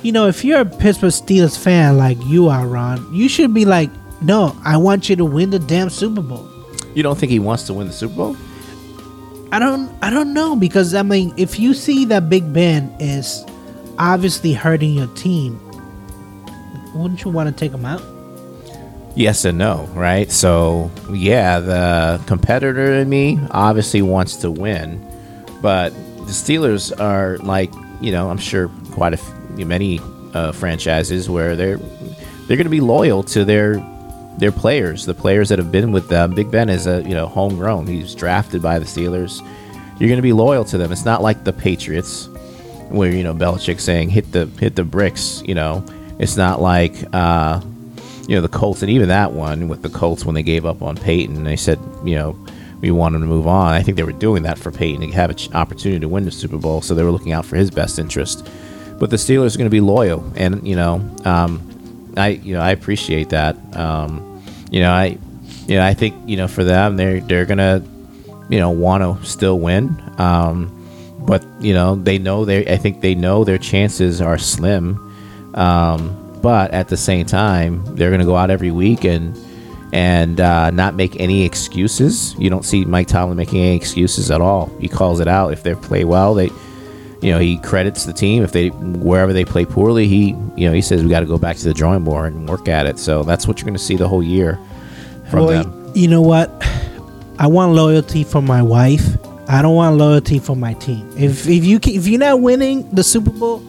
[0.03, 3.65] you know, if you're a Pittsburgh Steelers fan like you are, Ron, you should be
[3.65, 6.49] like, no, I want you to win the damn Super Bowl.
[6.95, 8.37] You don't think he wants to win the Super Bowl?
[9.51, 13.45] I don't I don't know because I mean if you see that Big Ben is
[13.99, 15.61] obviously hurting your team,
[16.95, 18.03] wouldn't you want to take him out?
[19.15, 20.31] Yes and no, right?
[20.33, 25.07] So, yeah, the competitor in me obviously wants to win,
[25.61, 30.01] but the Steelers are like, you know, I'm sure quite a f- many
[30.35, 31.79] uh, franchises where they're
[32.47, 33.77] they're going to be loyal to their
[34.39, 36.35] their players, the players that have been with them.
[36.35, 37.87] Big Ben is a you know homegrown.
[37.87, 39.41] He's drafted by the Steelers.
[39.99, 40.91] You're going to be loyal to them.
[40.91, 42.29] It's not like the Patriots,
[42.89, 45.43] where you know Belichick saying hit the hit the bricks.
[45.45, 45.85] You know,
[46.19, 47.61] it's not like uh,
[48.27, 50.83] you know the Colts, and even that one with the Colts when they gave up
[50.83, 52.37] on Peyton, they said you know
[52.81, 53.75] we want him to move on.
[53.75, 56.33] I think they were doing that for Peyton to have an opportunity to win the
[56.33, 58.49] Super Bowl, so they were looking out for his best interest.
[59.03, 62.61] But the Steelers are going to be loyal, and you know, um, I you know
[62.61, 63.57] I appreciate that.
[63.75, 65.19] Um, you know, I
[65.67, 67.85] you know I think you know for them they're they're gonna
[68.49, 70.01] you know want to still win.
[70.19, 70.71] Um,
[71.27, 75.01] but you know they know they I think they know their chances are slim.
[75.55, 79.37] Um, but at the same time, they're going to go out every week and
[79.93, 82.37] and uh, not make any excuses.
[82.39, 84.67] You don't see Mike Tomlin making any excuses at all.
[84.79, 85.53] He calls it out.
[85.53, 86.51] If they play well, they
[87.23, 88.43] you know he credits the team.
[88.43, 91.39] If they wherever they play poorly, he you know he says we got to go
[91.39, 92.99] back to the drawing board and work at it.
[92.99, 94.59] So that's what you're going to see the whole year
[95.31, 95.93] from well, them.
[95.95, 96.51] you know what?
[97.39, 99.07] I want loyalty from my wife.
[99.49, 101.09] I don't want loyalty from my team.
[101.17, 103.63] If if you can, if you're not winning the Super Bowl,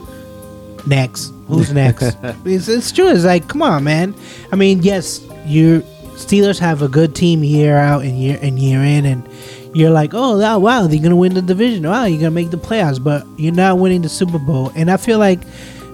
[0.85, 2.17] next who's next?
[2.45, 3.09] it's, it's true.
[3.09, 4.15] It's like come on, man.
[4.51, 5.81] I mean, yes, you
[6.15, 9.27] Steelers have a good team year out and year and year in, and
[9.73, 11.83] you're like, oh wow, they're gonna win the division.
[11.83, 14.71] Wow, you're gonna make the playoffs, but you're not winning the Super Bowl.
[14.75, 15.39] And I feel like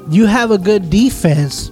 [0.10, 1.72] you have a good defense.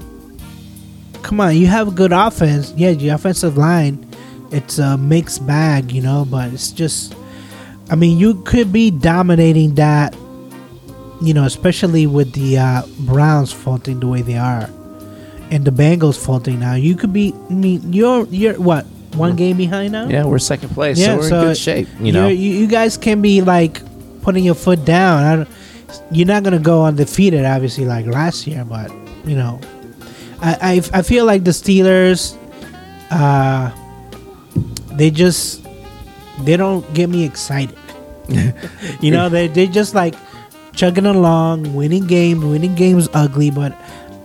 [1.22, 2.74] Come on, you have a good offense.
[2.78, 4.08] Yeah, your offensive line,
[4.52, 7.16] it's a mixed bag, you know, but it's just.
[7.90, 10.14] I mean, you could be dominating that,
[11.22, 14.70] you know, especially with the uh, Browns faulting the way they are,
[15.52, 16.76] and the Bengals faulting now.
[16.76, 17.34] You could be.
[17.50, 20.08] I mean, you're you're what one game behind now.
[20.08, 21.88] Yeah, we're second place, so we're in good shape.
[22.00, 23.82] You know, you you guys can be like
[24.22, 25.24] putting your foot down.
[25.24, 25.50] I don't,
[26.12, 28.92] you're not gonna go undefeated, obviously, like last year, but
[29.26, 29.60] you know,
[30.42, 32.36] I I, I feel like the Steelers,
[33.12, 33.72] uh,
[34.94, 35.66] they just
[36.44, 37.78] they don't get me excited.
[39.02, 40.16] you know, they they just like
[40.74, 43.74] chugging along, winning games, winning games ugly, but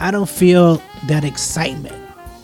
[0.00, 1.94] I don't feel that excitement.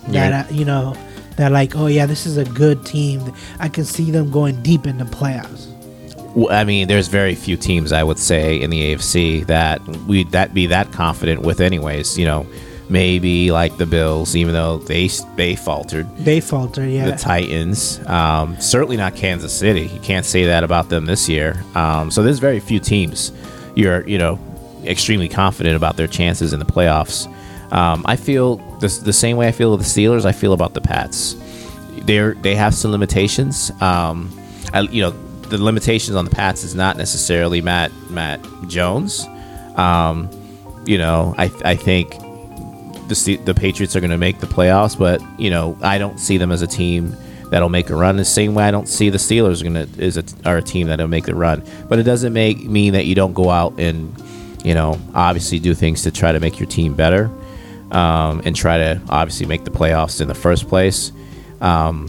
[0.08, 0.46] That Yeah.
[0.48, 0.96] I, you know,
[1.38, 3.32] that like, oh yeah, this is a good team.
[3.58, 5.66] I can see them going deep in the playoffs.
[6.34, 10.24] Well, I mean, there's very few teams I would say in the AFC that we
[10.24, 11.60] that be that confident with.
[11.60, 12.46] Anyways, you know,
[12.90, 16.06] maybe like the Bills, even though they they faltered.
[16.18, 17.10] They faltered, yeah.
[17.10, 19.86] The Titans, um, certainly not Kansas City.
[19.86, 21.62] You can't say that about them this year.
[21.74, 23.32] Um, so there's very few teams
[23.74, 24.38] you're you know
[24.84, 27.32] extremely confident about their chances in the playoffs.
[27.70, 30.24] Um, I feel the, the same way I feel with the Steelers.
[30.24, 31.36] I feel about the Pats.
[32.02, 33.70] They're they have some limitations.
[33.80, 34.30] Um,
[34.72, 39.26] I, you know, the limitations on the Pats is not necessarily Mac Mac Jones.
[39.76, 40.30] Um,
[40.86, 42.10] you know, I I think
[43.08, 46.38] the the Patriots are going to make the playoffs, but you know, I don't see
[46.38, 47.14] them as a team
[47.50, 48.16] that'll make a run.
[48.16, 50.88] The same way I don't see the Steelers going to is a, are a team
[50.88, 51.62] that'll make the run.
[51.88, 54.14] But it doesn't make mean that you don't go out and
[54.64, 57.30] you know obviously do things to try to make your team better
[57.90, 61.12] um, and try to obviously make the playoffs in the first place.
[61.60, 62.08] Um,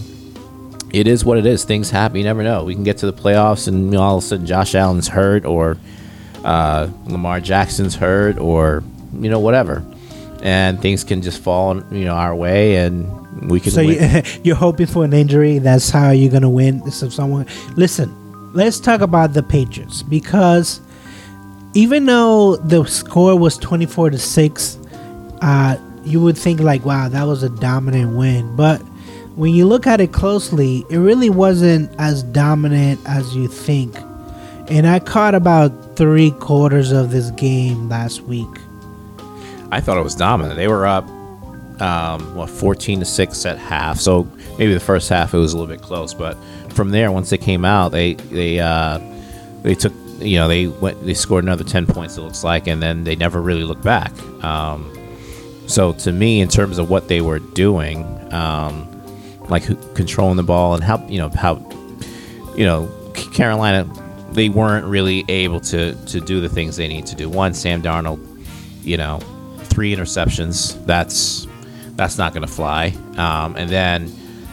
[0.91, 1.63] it is what it is.
[1.63, 2.17] Things happen.
[2.17, 2.63] You never know.
[2.63, 5.07] We can get to the playoffs and you know, all of a sudden Josh Allen's
[5.07, 5.77] hurt or
[6.43, 9.83] uh, Lamar Jackson's hurt or you know whatever,
[10.41, 13.71] and things can just fall you know our way and we can.
[13.71, 14.15] So win.
[14.15, 15.59] you, you're hoping for an injury.
[15.59, 16.89] That's how you're gonna win.
[16.91, 18.15] So someone listen.
[18.51, 20.81] Let's talk about the Patriots because
[21.75, 24.78] even though the score was 24 to six,
[25.41, 28.55] uh, you would think like, wow, that was a dominant win.
[28.55, 28.81] But
[29.35, 33.95] when you look at it closely, it really wasn't as dominant as you think.
[34.69, 38.49] And I caught about three quarters of this game last week.
[39.71, 40.57] I thought it was dominant.
[40.57, 41.07] They were up,
[41.81, 43.99] um, what, 14 to 6 at half.
[43.99, 44.23] So
[44.57, 46.13] maybe the first half it was a little bit close.
[46.13, 46.37] But
[46.69, 48.99] from there, once they came out, they, they, uh,
[49.63, 52.81] they took, you know, they went, they scored another 10 points, it looks like, and
[52.81, 54.11] then they never really looked back.
[54.43, 54.91] Um,
[55.69, 58.03] so to me, in terms of what they were doing,
[58.33, 58.87] um,
[59.49, 59.65] like
[59.95, 61.55] controlling the ball and how, you know, how,
[62.55, 62.87] you know,
[63.33, 63.87] Carolina,
[64.31, 67.29] they weren't really able to to do the things they need to do.
[67.29, 68.19] One, Sam Darnold,
[68.83, 69.19] you know,
[69.59, 70.83] three interceptions.
[70.85, 71.47] That's
[71.95, 72.93] that's not going to fly.
[73.17, 74.07] Um, and then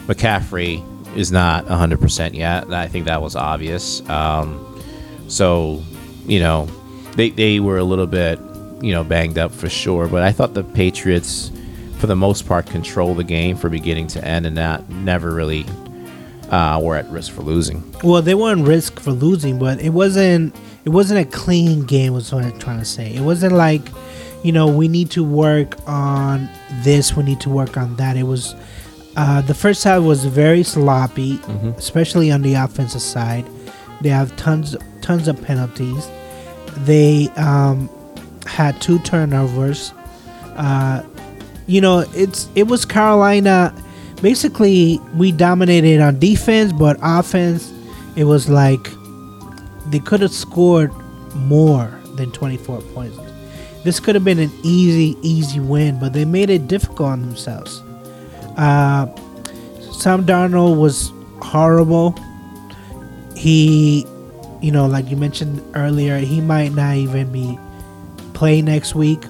[0.07, 0.83] McCaffrey
[1.17, 2.71] is not 100% yet.
[2.71, 4.07] I think that was obvious.
[4.09, 4.81] Um,
[5.27, 5.81] so,
[6.25, 6.67] you know,
[7.15, 8.39] they, they were a little bit,
[8.81, 10.07] you know, banged up for sure.
[10.07, 11.51] But I thought the Patriots,
[11.99, 15.65] for the most part, controlled the game from beginning to end and not never really
[16.49, 17.83] uh, were at risk for losing.
[18.03, 20.55] Well, they weren't risk for losing, but it wasn't
[20.85, 22.13] it wasn't a clean game.
[22.13, 23.13] Was what I'm trying to say.
[23.13, 23.81] It wasn't like,
[24.43, 26.49] you know, we need to work on
[26.83, 28.15] this, we need to work on that.
[28.15, 28.55] It was
[29.15, 31.39] uh, the first half was very sloppy,
[31.77, 33.45] especially on the offensive side.
[34.01, 36.09] They have tons tons of penalties.
[36.85, 37.89] They um,
[38.47, 39.93] had two turnovers.
[40.55, 41.03] Uh,
[41.67, 43.73] you know, it's it was Carolina.
[44.21, 47.71] Basically, we dominated on defense, but offense,
[48.15, 48.89] it was like
[49.87, 50.91] they could have scored
[51.35, 53.17] more than 24 points.
[53.83, 57.81] This could have been an easy, easy win, but they made it difficult on themselves.
[58.57, 59.07] Uh,
[59.91, 62.15] Sam Darnold was horrible.
[63.35, 64.05] He,
[64.61, 67.57] you know, like you mentioned earlier, he might not even be
[68.37, 69.23] playing next week.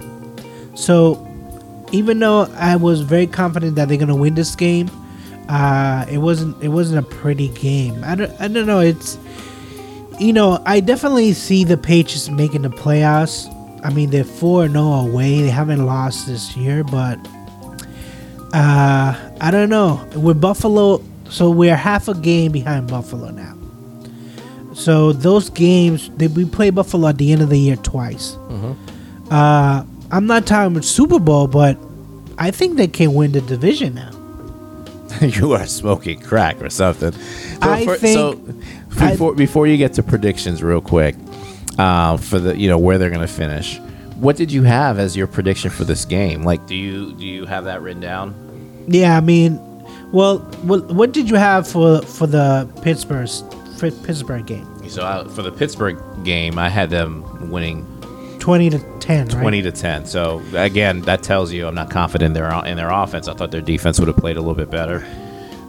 [0.74, 1.24] So,
[1.92, 4.90] even though I was very confident that they're gonna win this game,
[5.48, 6.62] uh, it wasn't.
[6.62, 8.04] It wasn't a pretty game.
[8.04, 8.32] I don't.
[8.40, 8.80] I don't know.
[8.80, 9.18] It's
[10.18, 13.54] you know, I definitely see the Patriots making the playoffs.
[13.84, 15.42] I mean, they're 4 0 away.
[15.42, 17.18] They haven't lost this year, but
[18.52, 20.04] uh, I don't know.
[20.16, 23.54] With Buffalo, so we're half a game behind Buffalo now.
[24.74, 28.36] So those games, they, we play Buffalo at the end of the year twice.
[29.30, 31.76] Uh, I'm not talking about Super Bowl, but
[32.38, 34.10] I think they can win the division now.
[35.20, 37.12] you are smoking crack or something.
[37.12, 38.64] So I think-
[38.98, 41.14] I- before before you get to predictions, real quick,
[41.78, 43.78] uh, for the you know where they're going to finish.
[44.16, 46.42] What did you have as your prediction for this game?
[46.42, 48.34] Like, do you do you have that written down?
[48.88, 49.60] Yeah, I mean,
[50.10, 53.28] well, what, what did you have for for the Pittsburgh
[53.78, 54.66] for Pittsburgh game?
[54.88, 57.86] So uh, for the Pittsburgh game, I had them winning
[58.40, 58.78] Twenty to
[59.08, 59.42] ten, right?
[59.42, 60.06] twenty to ten.
[60.06, 63.26] So again, that tells you I'm not confident in their in their offense.
[63.28, 65.04] I thought their defense would have played a little bit better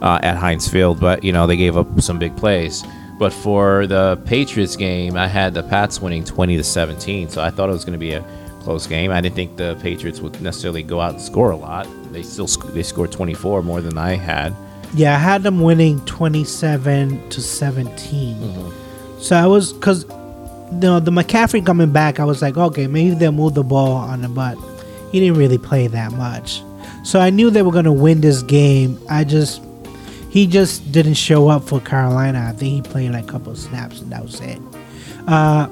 [0.02, 2.84] uh, at Heinz Field, but you know they gave up some big plays.
[3.18, 7.28] But for the Patriots game, I had the Pats winning twenty to seventeen.
[7.28, 8.24] So I thought it was going to be a
[8.60, 9.10] close game.
[9.10, 11.86] I didn't think the Patriots would necessarily go out and score a lot.
[12.12, 14.54] They still sc- they scored 24 more than I had.
[14.94, 19.20] Yeah, I had them winning twenty-seven to 17 Mm-hmm.
[19.20, 20.04] So I was because
[20.72, 24.24] the the McCaffrey coming back, I was like, okay, maybe they'll move the ball on
[24.24, 24.56] him, but
[25.12, 26.62] he didn't really play that much.
[27.02, 29.00] So I knew they were gonna win this game.
[29.08, 29.62] I just
[30.30, 32.46] he just didn't show up for Carolina.
[32.48, 34.60] I think he played like a couple of snaps and that was it.
[35.26, 35.68] Uh,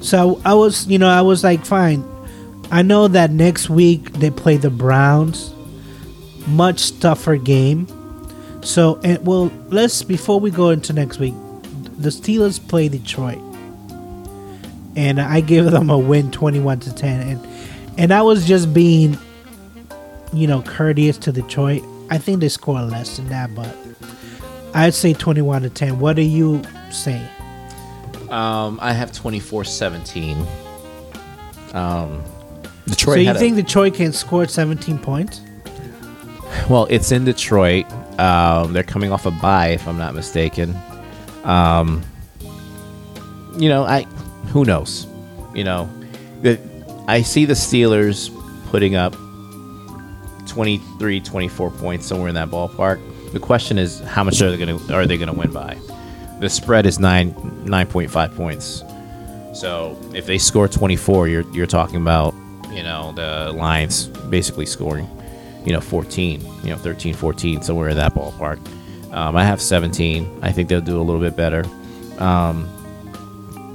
[0.00, 2.04] so I was, you know, I was like, fine.
[2.72, 5.54] I know that next week they play the Browns,
[6.46, 7.86] much tougher game.
[8.62, 11.34] So, and well, let's before we go into next week,
[11.98, 13.40] the Steelers play Detroit,
[14.96, 17.48] and I give them a win, twenty-one to ten, and
[17.98, 19.16] and I was just being,
[20.32, 21.82] you know, courteous to Detroit.
[22.10, 23.76] I think they score less than that, but
[24.74, 25.98] I'd say twenty-one to ten.
[25.98, 27.20] What do you say?
[28.30, 30.46] Um, I have 24-17.
[31.74, 32.22] Um,
[32.86, 33.14] Detroit.
[33.16, 35.40] so you had a- think Detroit can score seventeen points?
[36.68, 37.86] Well, it's in Detroit.
[38.20, 40.76] Um, they're coming off a bye, if I'm not mistaken.
[41.44, 42.02] Um,
[43.56, 44.06] you know, I
[44.50, 45.06] who knows?
[45.54, 45.88] You know,
[47.08, 48.30] I see the Steelers
[48.70, 49.14] putting up
[50.46, 53.00] 23, 24 points somewhere in that ballpark.
[53.32, 55.78] The question is, how much are they going to are they going to win by?
[56.40, 57.34] The spread is nine
[57.64, 58.82] nine point five points.
[59.52, 62.34] So if they score 24, you're you're talking about
[62.70, 65.08] you know the Lions basically scoring
[65.64, 68.58] you know 14, you know 13, 14, somewhere in that ballpark.
[69.12, 70.40] Um, I have 17.
[70.42, 71.64] I think they'll do a little bit better.
[72.18, 72.68] Um,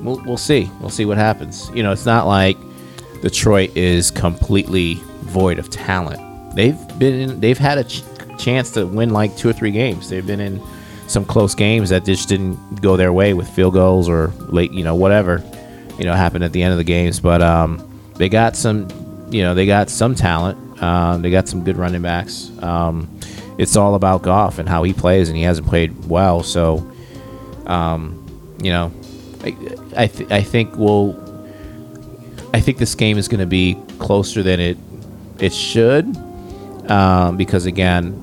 [0.05, 0.69] we'll we'll see.
[0.79, 1.69] We'll see what happens.
[1.73, 2.57] You know, it's not like
[3.21, 6.21] Detroit is completely void of talent.
[6.55, 8.03] They've been in, they've had a ch-
[8.37, 10.09] chance to win like two or three games.
[10.09, 10.61] They've been in
[11.07, 14.83] some close games that just didn't go their way with field goals or late, you
[14.83, 15.43] know, whatever.
[15.97, 17.19] you know happened at the end of the games.
[17.19, 18.87] But um, they got some,
[19.29, 20.81] you know, they got some talent.
[20.81, 22.51] Um, they got some good running backs.
[22.61, 23.09] Um,
[23.57, 26.43] it's all about Goff and how he plays, and he hasn't played well.
[26.43, 26.89] So,
[27.65, 28.21] um,
[28.61, 28.91] you know,
[29.95, 31.23] I I, th- I think we'll.
[32.53, 34.77] I think this game is going to be closer than it
[35.39, 36.15] it should,
[36.89, 38.21] um, because again,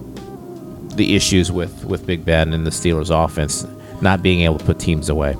[0.96, 3.66] the issues with with Big Ben and the Steelers' offense
[4.00, 5.36] not being able to put teams away.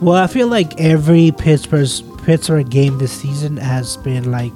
[0.00, 1.88] Well, I feel like every Pittsburgh
[2.24, 4.52] Pittsburgh game this season has been like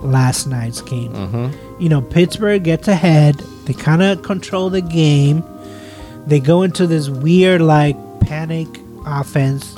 [0.00, 1.12] last night's game.
[1.12, 1.82] Mm-hmm.
[1.82, 3.36] You know, Pittsburgh gets ahead.
[3.64, 5.44] They kind of control the game.
[6.26, 8.68] They go into this weird like panic
[9.06, 9.74] offense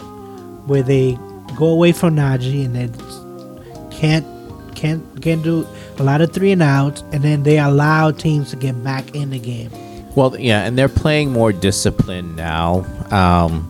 [0.66, 1.18] where they
[1.56, 4.26] go away from Najee and then can't
[4.74, 5.66] can't can't do
[5.98, 9.30] a lot of three and outs, and then they allow teams to get back in
[9.30, 9.70] the game.
[10.16, 12.84] Well, yeah, and they're playing more disciplined now.
[13.10, 13.68] Um,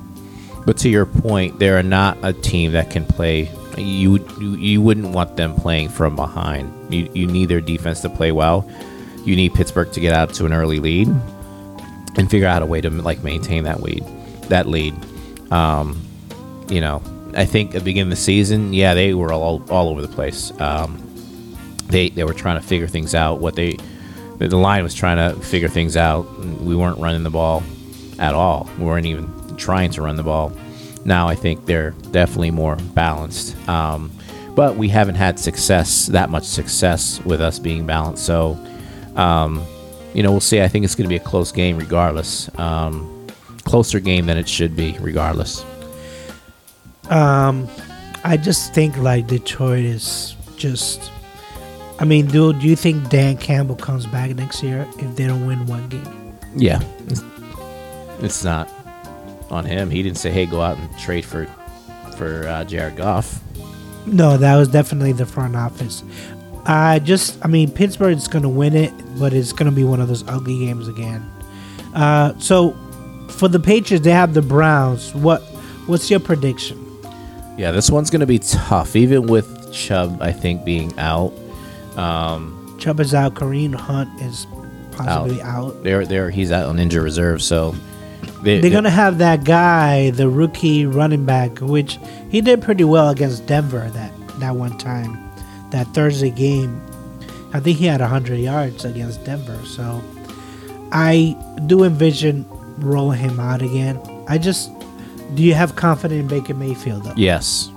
[0.64, 3.50] but to your point, they are not a team that can play.
[3.76, 6.72] You, you you wouldn't want them playing from behind.
[6.92, 8.68] You you need their defense to play well.
[9.24, 11.08] You need Pittsburgh to get out to an early lead
[12.16, 14.04] and figure out a way to like maintain that lead.
[14.48, 14.94] That lead.
[15.52, 16.00] Um,
[16.72, 17.02] you know,
[17.34, 20.08] I think at the beginning of the season, yeah, they were all all over the
[20.08, 20.58] place.
[20.58, 20.98] Um,
[21.88, 23.40] they they were trying to figure things out.
[23.40, 23.76] What they
[24.38, 26.22] the line was trying to figure things out.
[26.60, 27.62] We weren't running the ball
[28.18, 28.68] at all.
[28.78, 30.52] We weren't even trying to run the ball.
[31.04, 33.56] Now I think they're definitely more balanced.
[33.68, 34.10] Um,
[34.54, 38.24] but we haven't had success, that much success with us being balanced.
[38.24, 38.58] So,
[39.16, 39.64] um,
[40.12, 40.60] you know, we'll see.
[40.60, 42.50] I think it's going to be a close game regardless.
[42.58, 43.26] Um,
[43.64, 45.64] closer game than it should be regardless.
[47.12, 47.68] Um,
[48.24, 51.10] I just think like Detroit is just.
[51.98, 55.46] I mean, do do you think Dan Campbell comes back next year if they don't
[55.46, 56.38] win one game?
[56.56, 56.80] Yeah.
[58.20, 58.68] It's, not
[59.50, 59.90] on him.
[59.90, 61.46] He didn't say, hey, go out and trade for,
[62.16, 63.40] for uh, Jared Goff.
[64.06, 66.04] No, that was definitely the front office.
[66.64, 69.82] I just, I mean, Pittsburgh is going to win it, but it's going to be
[69.82, 71.28] one of those ugly games again.
[71.94, 72.76] Uh, so,
[73.28, 75.14] for the Patriots, they have the Browns.
[75.14, 75.42] What,
[75.86, 76.81] what's your prediction?
[77.62, 81.32] Yeah, this one's going to be tough, even with Chubb, I think, being out.
[81.94, 83.34] Um, Chubb is out.
[83.34, 84.48] Kareem Hunt is
[84.90, 85.66] possibly out.
[85.66, 85.84] out.
[85.84, 87.72] There, there, he's out on injured reserve, so
[88.42, 92.00] they, They're going to have that guy, the rookie running back, which
[92.30, 95.30] he did pretty well against Denver that, that one time,
[95.70, 96.82] that Thursday game.
[97.52, 99.64] I think he had 100 yards against Denver.
[99.66, 100.02] So
[100.90, 101.36] I
[101.66, 102.44] do envision
[102.78, 104.00] rolling him out again.
[104.26, 104.72] I just,
[105.34, 107.14] do you have confidence in Baker Mayfield, though?
[107.16, 107.70] Yes.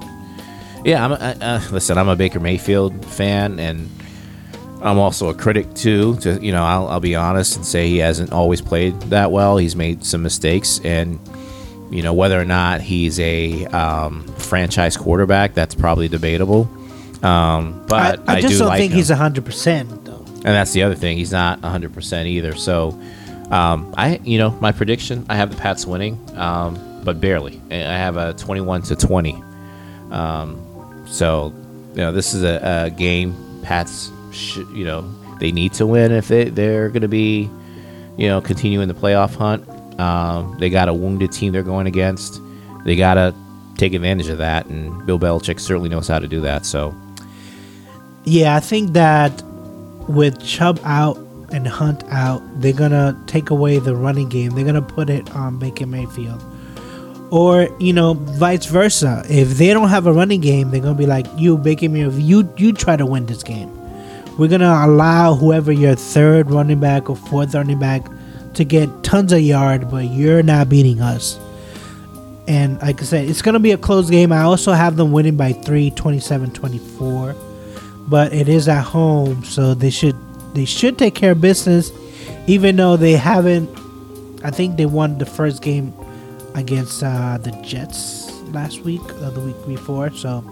[0.84, 1.12] Yeah, I'm.
[1.14, 3.90] A, uh, listen, I'm a Baker Mayfield fan, and
[4.82, 6.16] I'm also a critic too.
[6.18, 9.58] To you know, I'll, I'll be honest and say he hasn't always played that well.
[9.58, 11.20] He's made some mistakes, and
[11.90, 16.70] you know whether or not he's a um, franchise quarterback, that's probably debatable.
[17.24, 18.98] Um, but I, I just do don't like think him.
[18.98, 20.24] he's 100%, though.
[20.28, 21.18] And that's the other thing.
[21.18, 22.54] He's not 100% either.
[22.54, 22.90] So,
[23.50, 26.76] um, I, you know, my prediction, I have the Pats winning, um,
[27.06, 27.62] but barely.
[27.72, 29.42] I have a 21 to 20.
[30.12, 31.54] Um, so,
[31.92, 36.12] you know, this is a, a game Pats, sh- you know, they need to win
[36.12, 37.50] if they, they're going to be,
[38.18, 39.68] you know, continuing the playoff hunt.
[40.00, 42.42] Um, they got a wounded team they're going against.
[42.84, 43.34] They got to
[43.78, 44.66] take advantage of that.
[44.68, 46.66] And Bill Belichick certainly knows how to do that.
[46.66, 46.94] So,
[48.26, 49.42] Yeah, I think that
[50.08, 51.18] with Chubb out
[51.52, 54.52] and Hunt out, they're gonna take away the running game.
[54.52, 56.42] They're gonna put it on Baker Mayfield,
[57.32, 59.24] or you know, vice versa.
[59.30, 62.50] If they don't have a running game, they're gonna be like, "You, Baker Mayfield, you
[62.58, 63.70] you try to win this game.
[64.38, 68.06] We're gonna allow whoever your third running back or fourth running back
[68.54, 71.40] to get tons of yard, but you're not beating us."
[72.48, 74.32] And like I said, it's to be a close game.
[74.32, 77.36] I also have them winning by 3, 27 24
[78.08, 80.16] but it is at home, so they should
[80.54, 81.92] they should take care of business,
[82.48, 83.70] even though they haven't.
[84.44, 85.94] I think they won the first game
[86.56, 90.44] against uh, the Jets last week or the week before, so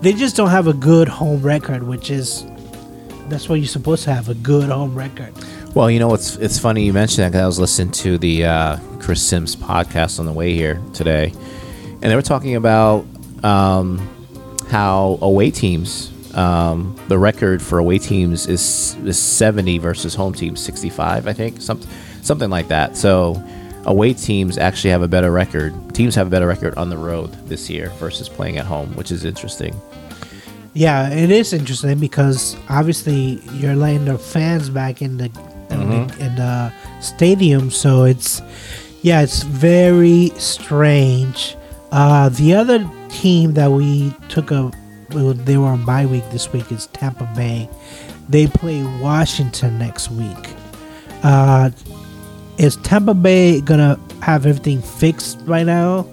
[0.00, 2.44] they just don't have a good home record, which is
[3.28, 5.32] that's what you're supposed to have a good home record.
[5.74, 8.44] Well, you know, it's it's funny you mentioned that because I was listening to the
[8.44, 11.32] uh, Chris Sims podcast on the way here today,
[12.02, 13.04] and they were talking about
[13.44, 13.98] um,
[14.70, 20.58] how away teams, um, the record for away teams is is seventy versus home teams
[20.58, 21.88] sixty five, I think, something
[22.22, 22.96] something like that.
[22.96, 23.34] So
[23.84, 25.74] away teams actually have a better record.
[25.94, 29.10] Teams have a better record on the road this year versus playing at home, which
[29.10, 29.78] is interesting.
[30.74, 35.24] Yeah, it is interesting because obviously you're letting the fans back in the
[35.70, 38.40] in, the, in the stadium, so it's
[39.02, 41.56] yeah, it's very strange.
[41.90, 44.70] Uh, the other team that we took a
[45.10, 47.68] they were on bye week this week is Tampa Bay.
[48.28, 50.54] They play Washington next week.
[51.22, 51.70] Uh,
[52.58, 56.06] is Tampa Bay gonna have everything fixed right now?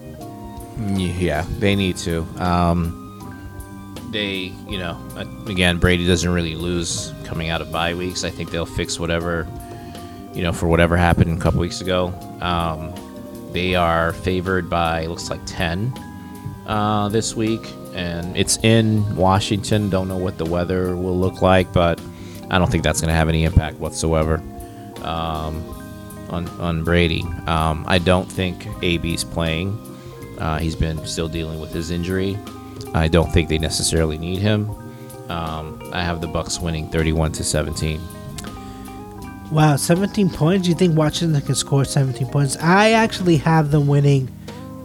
[0.78, 2.22] Yeah, they need to.
[2.38, 3.02] Um,
[4.12, 4.98] they, you know,
[5.48, 8.24] again, Brady doesn't really lose coming out of bye weeks.
[8.24, 9.48] I think they'll fix whatever,
[10.34, 12.14] you know, for whatever happened a couple weeks ago.
[12.42, 12.94] Um,
[13.52, 15.94] they are favored by looks like ten
[16.68, 19.90] uh, this week, and it's in Washington.
[19.90, 22.00] Don't know what the weather will look like, but
[22.52, 24.42] I don't think that's going to have any impact whatsoever
[25.02, 25.64] um,
[26.30, 27.24] on on Brady.
[27.48, 29.78] Um, I don't think AB's playing.
[30.40, 32.38] Uh, he's been still dealing with his injury.
[32.94, 34.70] I don't think they necessarily need him.
[35.30, 38.00] Um, I have the Bucs winning 31 to 17.
[39.52, 40.68] Wow, 17 points.
[40.68, 42.58] You think Washington can score 17 points?
[42.58, 44.30] I actually have them winning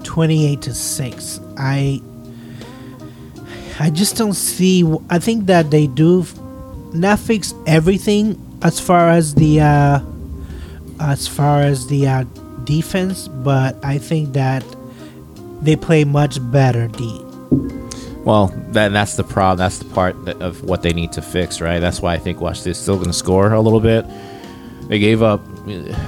[0.04, 1.40] 28 to 6.
[1.56, 2.02] I
[3.78, 6.26] I just don't see I think that they do
[6.92, 10.00] not fix everything as far as the uh
[11.00, 12.24] as far as the uh,
[12.64, 14.64] defense, but I think that
[15.62, 17.20] they play much better D.
[18.24, 19.58] Well, that, that's the problem.
[19.58, 21.78] That's the part that, of what they need to fix, right?
[21.80, 24.04] That's why I think Washington's still going to score a little bit.
[24.88, 25.40] They gave up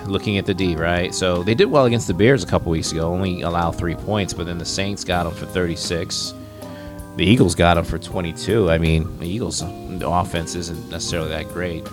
[0.06, 1.14] looking at the D, right?
[1.14, 4.34] So they did well against the Bears a couple weeks ago, only allow three points,
[4.34, 6.34] but then the Saints got them for 36.
[7.16, 8.70] The Eagles got them for 22.
[8.70, 11.86] I mean, the Eagles' offense isn't necessarily that great.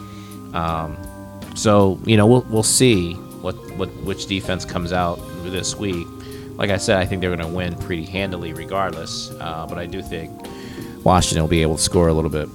[0.54, 0.98] Um,
[1.56, 6.08] so you know, we'll we'll see what what which defense comes out this week.
[6.56, 9.32] Like I said, I think they're going to win pretty handily, regardless.
[9.40, 10.30] Uh, but I do think
[11.06, 12.50] Washington will be able to score a little bit.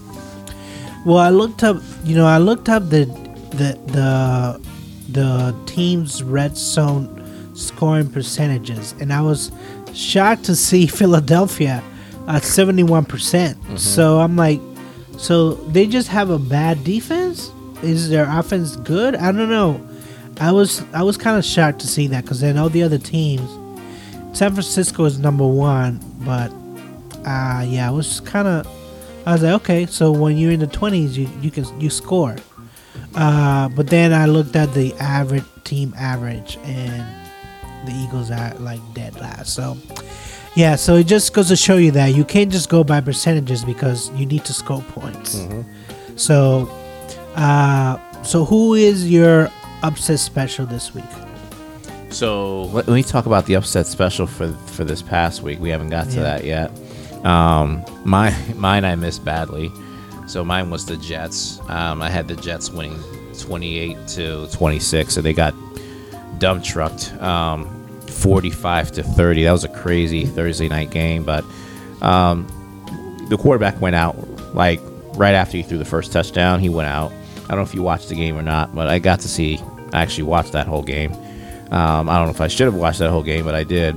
[1.05, 1.83] Well, I looked up.
[2.05, 3.07] You know, I looked up the
[3.51, 4.61] the the
[5.09, 7.21] the team's red zone
[7.55, 9.51] scoring percentages, and I was
[9.93, 11.83] shocked to see Philadelphia
[12.29, 13.61] at seventy one percent.
[13.63, 13.77] Mm-hmm.
[13.77, 14.61] So I'm like,
[15.19, 17.24] so they just have a bad defense.
[17.85, 19.15] Is their offense good?
[19.15, 19.81] I don't know.
[20.41, 22.99] I was I was kind of shocked to see that because then all the other
[22.99, 23.49] teams,
[24.37, 26.51] San Francisco is number one, but
[27.27, 28.67] uh yeah, I was kind of
[29.27, 32.37] I was like, okay, so when you're in the twenties, you you can you score.
[33.15, 37.07] Uh, but then I looked at the average team average, and
[37.87, 39.55] the Eagles are like dead last.
[39.55, 39.77] So
[40.55, 43.65] yeah, so it just goes to show you that you can't just go by percentages
[43.65, 45.37] because you need to score points.
[45.37, 46.17] Mm-hmm.
[46.17, 46.69] So
[47.37, 49.51] uh, so who is your
[49.83, 51.05] upset special this week?
[52.11, 55.59] So let, me talk about the upset special for for this past week.
[55.59, 56.23] We haven't got to yeah.
[56.23, 57.25] that yet.
[57.25, 59.73] Um, my mine I missed badly.
[60.27, 61.61] So mine was the Jets.
[61.69, 62.99] Um, I had the Jets winning
[63.39, 65.55] 28 to 26, so they got
[66.39, 67.69] dump trucked um,
[68.09, 69.45] 45 to 30.
[69.45, 71.45] That was a crazy Thursday night game, but
[72.01, 72.47] um,
[73.29, 74.17] the quarterback went out
[74.55, 74.81] like
[75.17, 76.61] right after he threw the first touchdown.
[76.61, 77.13] He went out.
[77.45, 79.61] I don't know if you watched the game or not, but I got to see.
[79.93, 81.13] I actually watched that whole game.
[81.71, 83.97] Um, I don't know if I should have watched that whole game, but I did.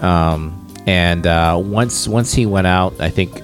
[0.00, 3.40] Um, and uh, once once he went out, I think,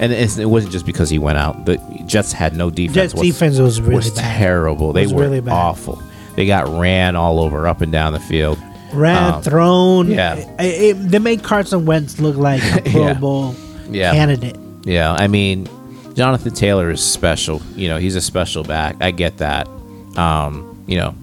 [0.00, 1.66] and it wasn't just because he went out.
[1.66, 3.12] The Jets had no defense.
[3.12, 4.38] Jets defense was really was bad.
[4.38, 4.92] terrible.
[4.92, 6.02] They were really awful.
[6.34, 8.58] They got ran all over, up and down the field.
[8.94, 10.10] Ran, um, thrown.
[10.10, 13.14] Yeah, it, it, they made Carson Wentz look like a Pro yeah.
[13.14, 13.54] Bowl
[13.90, 14.12] yeah.
[14.12, 14.56] candidate.
[14.84, 15.68] Yeah, I mean,
[16.14, 17.62] Jonathan Taylor is special.
[17.74, 18.96] You know, he's a special back.
[19.00, 19.68] I get that.
[20.16, 21.14] Um, you know,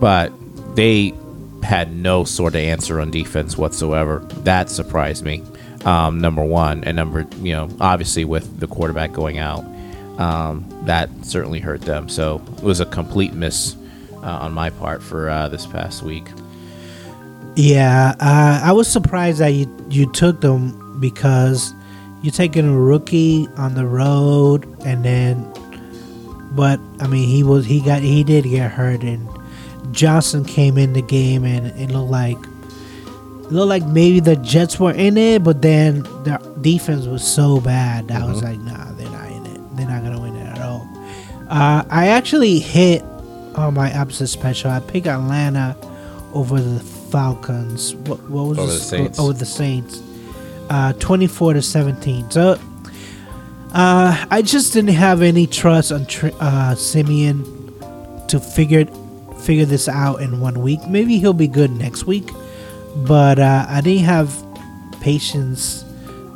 [0.00, 0.32] but
[0.76, 1.14] they
[1.62, 4.20] had no sort of answer on defense whatsoever.
[4.44, 5.42] That surprised me.
[5.84, 9.64] Um, number one, and number, you know, obviously with the quarterback going out,
[10.18, 12.08] um, that certainly hurt them.
[12.08, 13.76] So it was a complete miss
[14.22, 16.26] uh, on my part for uh, this past week.
[17.54, 21.72] Yeah, uh, I was surprised that you you took them because
[22.22, 25.50] you're taking a rookie on the road, and then,
[26.52, 29.28] but I mean, he was he got he did get hurt, and
[29.92, 34.80] Johnson came in the game, and it looked like it looked like maybe the Jets
[34.80, 38.28] were in it, but then the defense was so bad that mm-hmm.
[38.28, 39.76] I was like, nah, they're not in it.
[39.76, 40.88] They're not gonna win it at all.
[41.48, 43.02] Uh, I actually hit
[43.54, 44.70] on my upset special.
[44.70, 45.76] I picked Atlanta
[46.34, 47.94] over the Falcons.
[47.94, 49.18] What, what was over the Saints?
[49.18, 50.02] Over the Saints
[50.70, 52.30] uh, 24 to 17.
[52.30, 52.58] So
[53.72, 56.06] uh, I just didn't have any trust on
[56.40, 57.44] uh, Siemian
[58.28, 58.86] to figure
[59.40, 60.80] figure this out in one week.
[60.88, 62.28] Maybe he'll be good next week,
[62.96, 64.34] but uh, I didn't have
[65.00, 65.84] patience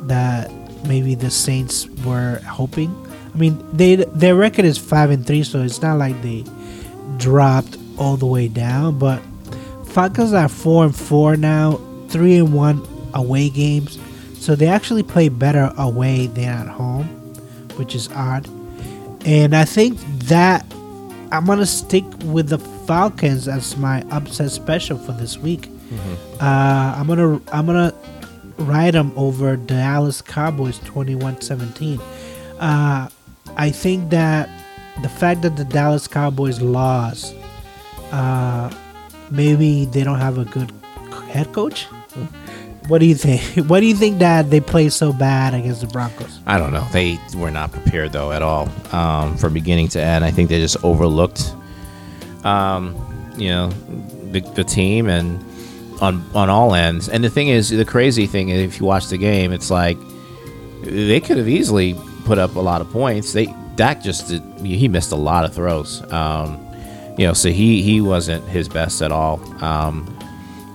[0.03, 0.51] that
[0.85, 2.95] maybe the Saints were hoping.
[3.33, 6.43] I mean, they their record is five and three, so it's not like they
[7.17, 8.99] dropped all the way down.
[8.99, 9.21] But
[9.87, 11.79] Falcons are four and four now,
[12.09, 13.97] three and one away games
[14.43, 17.05] So they actually play better away than at home,
[17.77, 18.45] which is odd.
[19.25, 20.65] And I think that
[21.31, 25.69] I'm gonna stick with the Falcons as my upset special for this week.
[26.41, 27.93] Uh, I'm gonna I'm gonna
[28.57, 32.01] ride them over Dallas Cowboys 21-17.
[32.59, 33.07] Uh,
[33.55, 34.49] I think that
[35.03, 37.33] the fact that the Dallas Cowboys lost,
[38.11, 38.69] uh,
[39.31, 40.69] maybe they don't have a good
[41.29, 41.87] head coach.
[42.87, 43.41] What do you think?
[43.69, 46.39] What do you think that they play so bad against the Broncos?
[46.45, 46.85] I don't know.
[46.91, 50.25] They were not prepared though at all um, from beginning to end.
[50.25, 51.53] I think they just overlooked,
[52.43, 52.95] um,
[53.37, 53.69] you know,
[54.31, 55.43] the, the team and
[56.01, 57.07] on on all ends.
[57.07, 59.97] And the thing is, the crazy thing is, if you watch the game, it's like
[60.83, 63.33] they could have easily put up a lot of points.
[63.33, 66.01] They Dak just did, he missed a lot of throws.
[66.11, 66.59] Um,
[67.17, 69.39] you know, so he he wasn't his best at all.
[69.63, 70.09] Um,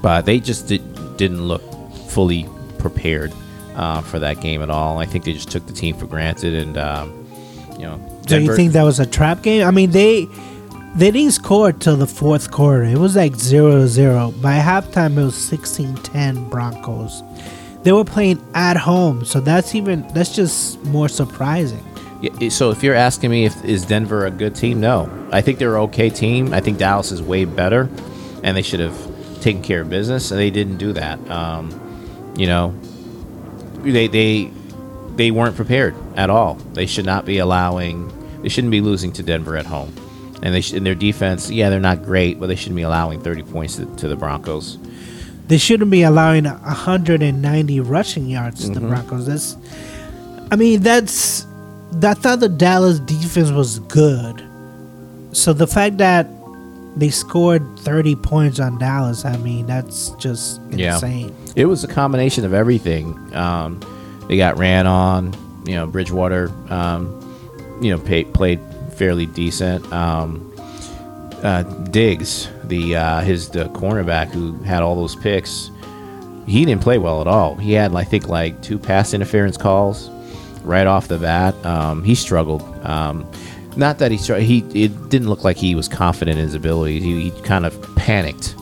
[0.01, 1.63] but they just did, didn't look
[2.09, 2.49] fully
[2.79, 3.33] prepared
[3.75, 4.99] uh, for that game at all.
[4.99, 7.27] I think they just took the team for granted, and um,
[7.73, 9.67] you know, Do you think that was a trap game?
[9.67, 10.27] I mean, they
[10.95, 12.85] they didn't score till the fourth quarter.
[12.85, 14.33] It was like 0 0.
[14.43, 17.23] By halftime, it was 16 10 Broncos.
[17.85, 21.85] They were playing at home, so that's even that's just more surprising.
[22.21, 25.09] Yeah, so if you're asking me if is Denver a good team, no.
[25.31, 26.53] I think they're an okay team.
[26.53, 27.89] I think Dallas is way better,
[28.43, 31.19] and they should have taken care of business, and they didn't do that.
[31.31, 31.88] Um,
[32.39, 32.75] you know,
[33.83, 34.51] they they
[35.17, 36.55] they weren't prepared at all.
[36.73, 38.13] They should not be allowing.
[38.43, 39.93] They shouldn't be losing to Denver at home,
[40.43, 41.51] and they sh- in their defense.
[41.51, 44.79] Yeah, they're not great, but they shouldn't be allowing 30 points to, to the Broncos.
[45.49, 48.89] They shouldn't be allowing 190 rushing yards to the mm-hmm.
[48.89, 49.27] Broncos.
[49.27, 49.57] That's,
[50.53, 51.45] I mean, that's.
[52.03, 54.45] I thought the Dallas defense was good.
[55.33, 56.29] So the fact that
[56.99, 60.95] they scored 30 points on Dallas, I mean, that's just Yeah.
[60.95, 61.35] insane.
[61.57, 63.17] It was a combination of everything.
[63.35, 63.81] Um,
[64.29, 65.35] they got ran on.
[65.67, 66.51] You know, Bridgewater.
[66.71, 67.15] Um,
[67.81, 68.59] you know, pay, played
[68.97, 69.91] fairly decent.
[69.93, 70.51] Um,
[71.43, 75.71] uh, Diggs, the uh, his the cornerback who had all those picks,
[76.47, 77.55] he didn't play well at all.
[77.57, 80.11] He had, I think, like two pass interference calls
[80.65, 81.55] right off the bat.
[81.67, 82.63] Um, he struggled.
[83.79, 87.01] Not that he str- he it didn't look like he was confident in his abilities.
[87.01, 88.57] He, he kind of panicked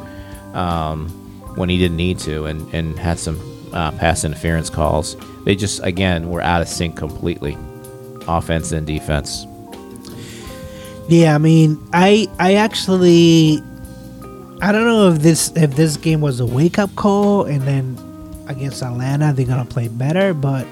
[0.53, 1.09] um,
[1.57, 3.41] when he didn't need to, and and had some
[3.73, 5.17] uh, pass interference calls.
[5.47, 7.57] They just again were out of sync completely,
[8.29, 9.47] offense and defense.
[11.09, 13.62] Yeah, I mean, I I actually
[14.61, 17.97] I don't know if this if this game was a wake up call and then
[18.49, 20.67] against Atlanta they're gonna play better, but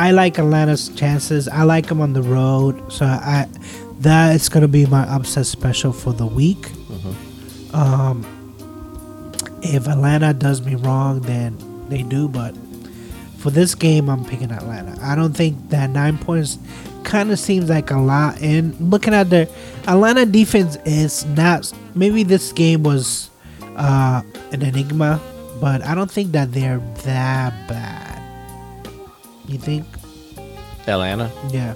[0.00, 1.46] I like Atlanta's chances.
[1.46, 3.46] I like them on the road, so I
[3.98, 6.70] that is gonna be my upset special for the week.
[7.74, 8.24] Um,
[9.60, 11.54] if Atlanta does me wrong, then
[11.90, 12.56] they do, but
[13.36, 14.98] for this game, I'm picking Atlanta.
[15.02, 16.56] I don't think that nine points
[17.04, 18.40] kind of seems like a lot.
[18.40, 19.50] And looking at the
[19.86, 21.70] Atlanta defense is not.
[21.94, 23.28] Maybe this game was
[23.76, 25.20] uh, an enigma,
[25.60, 28.09] but I don't think that they're that bad.
[29.50, 29.84] You think?
[30.86, 31.74] Atlanta Yeah.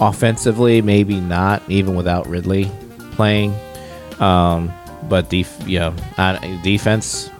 [0.00, 2.70] offensively, maybe not even without Ridley
[3.12, 3.54] playing.
[4.18, 4.72] Um,
[5.08, 7.30] but def- yeah, uh, defense,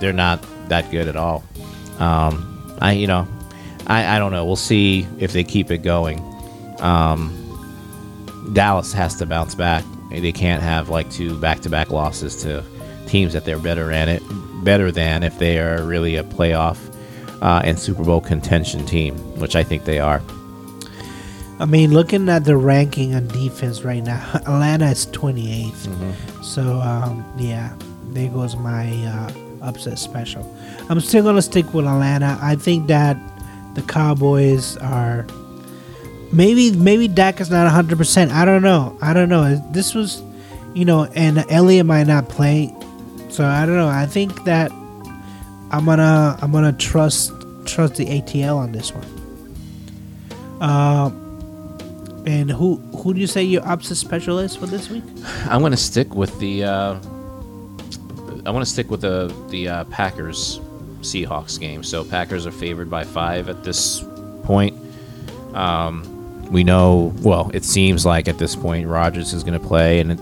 [0.00, 1.44] they're not that good at all.
[2.00, 3.28] Um, I you know,
[3.86, 4.44] I, I don't know.
[4.44, 6.20] We'll see if they keep it going.
[6.80, 7.32] Um,
[8.54, 9.84] Dallas has to bounce back.
[10.10, 12.64] They can't have like two back-to-back losses to
[13.06, 14.22] teams that they're better at it,
[14.64, 16.83] better than if they are really a playoff
[17.44, 20.22] uh, and Super Bowl contention team, which I think they are.
[21.60, 26.42] I mean, looking at the ranking on defense right now, Atlanta is 28th.
[26.42, 27.76] So, um, yeah,
[28.08, 29.30] there goes my uh,
[29.60, 30.42] upset special.
[30.88, 32.38] I'm still going to stick with Atlanta.
[32.40, 33.16] I think that
[33.74, 35.26] the Cowboys are.
[36.32, 38.30] Maybe maybe Dak is not 100%.
[38.30, 38.98] I don't know.
[39.00, 39.54] I don't know.
[39.70, 40.20] This was,
[40.72, 42.74] you know, and Elliott might not play.
[43.28, 43.86] So I don't know.
[43.86, 44.72] I think that
[45.70, 47.32] I'm gonna I'm gonna trust
[47.66, 49.06] trust the ATL on this one.
[50.60, 55.04] Um, and who who do you say your upset specialist for this week?
[55.46, 56.64] I'm to stick with the.
[56.64, 56.94] Uh,
[58.46, 60.60] I want to stick with the the uh, Packers
[61.00, 61.82] Seahawks game.
[61.82, 64.04] So Packers are favored by five at this
[64.42, 64.76] point.
[65.54, 67.12] Um, we know.
[67.20, 70.18] Well, it seems like at this point Rodgers is going to play, and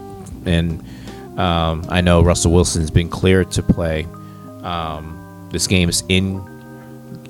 [0.46, 4.06] and um, I know Russell Wilson's been cleared to play.
[4.62, 5.21] Um,
[5.52, 6.42] this game is in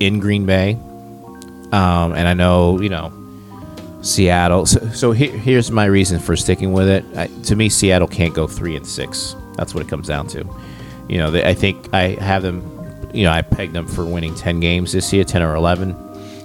[0.00, 0.74] in Green Bay,
[1.72, 3.12] um, and I know you know
[4.02, 4.66] Seattle.
[4.66, 7.04] So, so here, here's my reason for sticking with it.
[7.16, 9.36] I, to me, Seattle can't go three and six.
[9.56, 10.44] That's what it comes down to.
[11.08, 12.72] You know, they, I think I have them
[13.12, 15.92] you know, I pegged them for winning 10 games this year, 10 or 11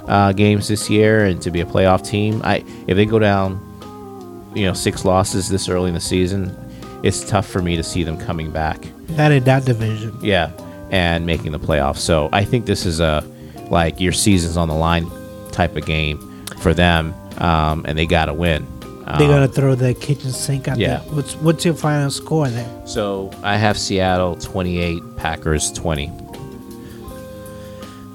[0.08, 2.42] uh, games this year, and to be a playoff team.
[2.44, 6.56] I if they go down, you know, six losses this early in the season,
[7.04, 8.86] it's tough for me to see them coming back.
[9.10, 10.18] That in that division.
[10.22, 10.52] Yeah,
[10.92, 11.98] and making the playoffs.
[11.98, 13.24] So I think this is a
[13.70, 15.10] like your season's on the line
[15.52, 16.20] type of game
[16.60, 18.66] for them, um, and they got to win.
[19.06, 20.98] Um, They're gonna throw the kitchen sink out yeah.
[20.98, 21.14] there.
[21.14, 22.82] What's what's your final score there?
[22.86, 26.12] So I have Seattle 28, Packers 20.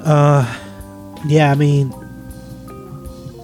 [0.04, 0.58] Uh,
[1.26, 1.94] Yeah, I mean,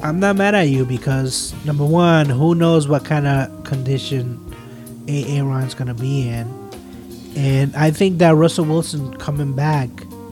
[0.03, 4.45] I'm not mad at you because number one, who knows what kind of condition
[5.09, 5.39] A.
[5.39, 6.47] Aaron's gonna be in,
[7.37, 9.89] and I think that Russell Wilson coming back,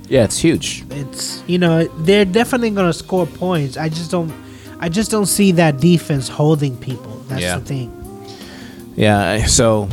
[0.09, 0.85] Yeah, it's huge.
[0.91, 3.77] it's you know they're definitely gonna score points.
[3.77, 4.33] I just don't,
[4.81, 7.21] I just don't see that defense holding people.
[7.29, 7.59] That's Yeah.
[7.59, 7.93] the thing.
[8.97, 9.89] Yeah, so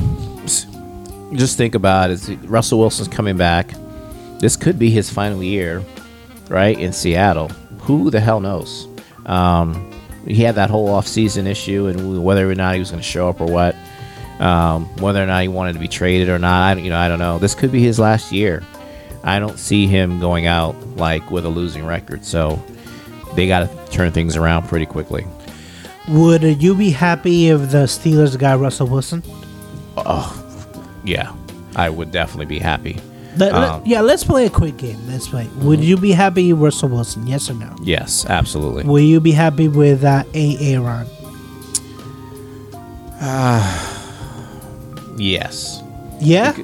[1.33, 2.21] just think about it.
[2.45, 3.73] Russell Wilson's coming back.
[4.39, 5.83] This could be his final year,
[6.49, 7.49] right, in Seattle.
[7.81, 8.87] Who the hell knows?
[9.25, 9.89] Um,
[10.27, 13.27] he had that whole offseason issue and whether or not he was going to show
[13.29, 13.75] up or what.
[14.39, 16.97] Um, whether or not he wanted to be traded or not, I, don't- you know,
[16.97, 17.37] I don't know.
[17.39, 18.63] This could be his last year.
[19.23, 22.25] I don't see him going out like with a losing record.
[22.25, 22.61] So
[23.35, 25.25] they got to turn things around pretty quickly.
[26.09, 29.23] Would you be happy if the Steelers got Russell Wilson?
[29.95, 30.39] Oh,
[31.05, 31.33] Yeah,
[31.75, 32.99] I would definitely be happy.
[33.37, 34.97] Let- let- Um, yeah, let's play a quick game.
[35.07, 35.47] Let's play.
[35.59, 37.25] Would you be happy with Russell Wilson?
[37.25, 37.73] Yes or no?
[37.81, 38.83] Yes, absolutely.
[38.83, 40.73] Will you be happy with uh, A.
[40.73, 41.07] Aaron?
[45.17, 45.81] Yes.
[46.19, 46.55] Yeah.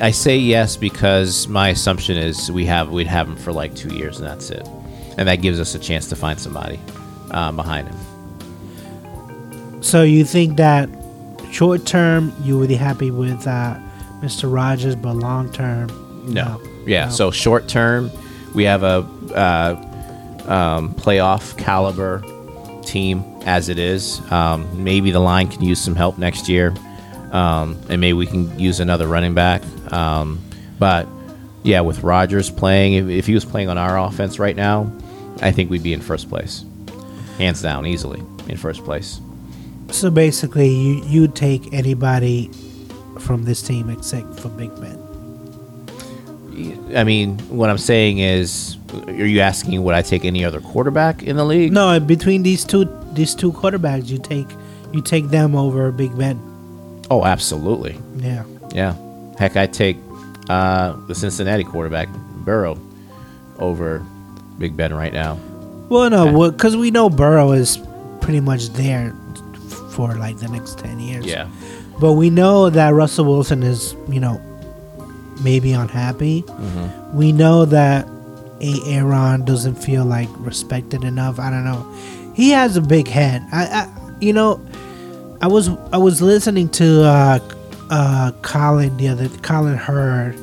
[0.00, 3.94] I say yes because my assumption is we have we'd have him for like two
[3.94, 4.66] years and that's it,
[5.16, 6.80] and that gives us a chance to find somebody
[7.30, 7.96] um, behind him.
[9.82, 10.88] So you think that
[11.52, 13.78] short term you would be happy with uh,
[14.20, 14.52] Mr.
[14.52, 15.88] Rogers, but long term,
[16.32, 16.60] No.
[16.86, 17.04] Yeah.
[17.06, 17.10] No.
[17.12, 18.10] So short term,
[18.54, 19.76] we have a uh,
[20.50, 22.22] um, playoff caliber
[22.82, 24.20] team as it is.
[24.32, 26.74] Um, maybe the line can use some help next year,
[27.34, 29.62] um, and maybe we can use another running back.
[29.92, 30.40] Um,
[30.78, 31.08] but
[31.64, 34.90] yeah, with Rodgers playing, if, if he was playing on our offense right now,
[35.42, 36.64] I think we'd be in first place,
[37.38, 39.20] hands down, easily in first place.
[39.90, 42.50] So basically, you you take anybody
[43.18, 45.00] from this team except for Big Ben.
[46.96, 48.76] I mean, what I'm saying is,
[49.06, 51.72] are you asking would I take any other quarterback in the league?
[51.72, 54.46] No, between these two these two quarterbacks, you take
[54.92, 56.53] you take them over Big Ben.
[57.10, 57.98] Oh, absolutely.
[58.16, 58.44] Yeah.
[58.72, 58.96] Yeah.
[59.38, 59.96] Heck, I take
[60.48, 62.08] uh, the Cincinnati quarterback
[62.44, 62.78] Burrow
[63.58, 64.04] over
[64.58, 65.38] Big Ben right now.
[65.88, 67.78] Well, no, because we know Burrow is
[68.20, 69.14] pretty much there
[69.90, 71.26] for like the next ten years.
[71.26, 71.48] Yeah.
[72.00, 74.40] But we know that Russell Wilson is, you know,
[75.42, 76.42] maybe unhappy.
[76.42, 77.16] Mm-hmm.
[77.16, 78.06] We know that
[78.60, 78.80] A.
[78.86, 81.38] Aaron doesn't feel like respected enough.
[81.38, 81.84] I don't know.
[82.34, 83.46] He has a big head.
[83.52, 84.64] I, I you know,
[85.44, 87.38] I was I was listening to uh,
[87.90, 90.36] uh, Colin the other Colin Cowherd,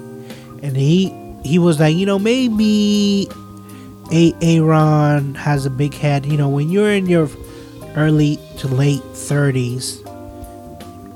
[0.61, 1.09] and he
[1.43, 3.27] he was like, you know, maybe
[4.11, 4.31] A.
[4.43, 6.27] Aaron has a big head.
[6.27, 7.27] You know, when you're in your
[7.95, 10.01] early to late thirties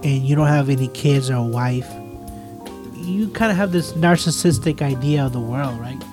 [0.04, 1.88] and you don't have any kids or a wife,
[2.96, 6.04] you kind of have this narcissistic idea of the world, right?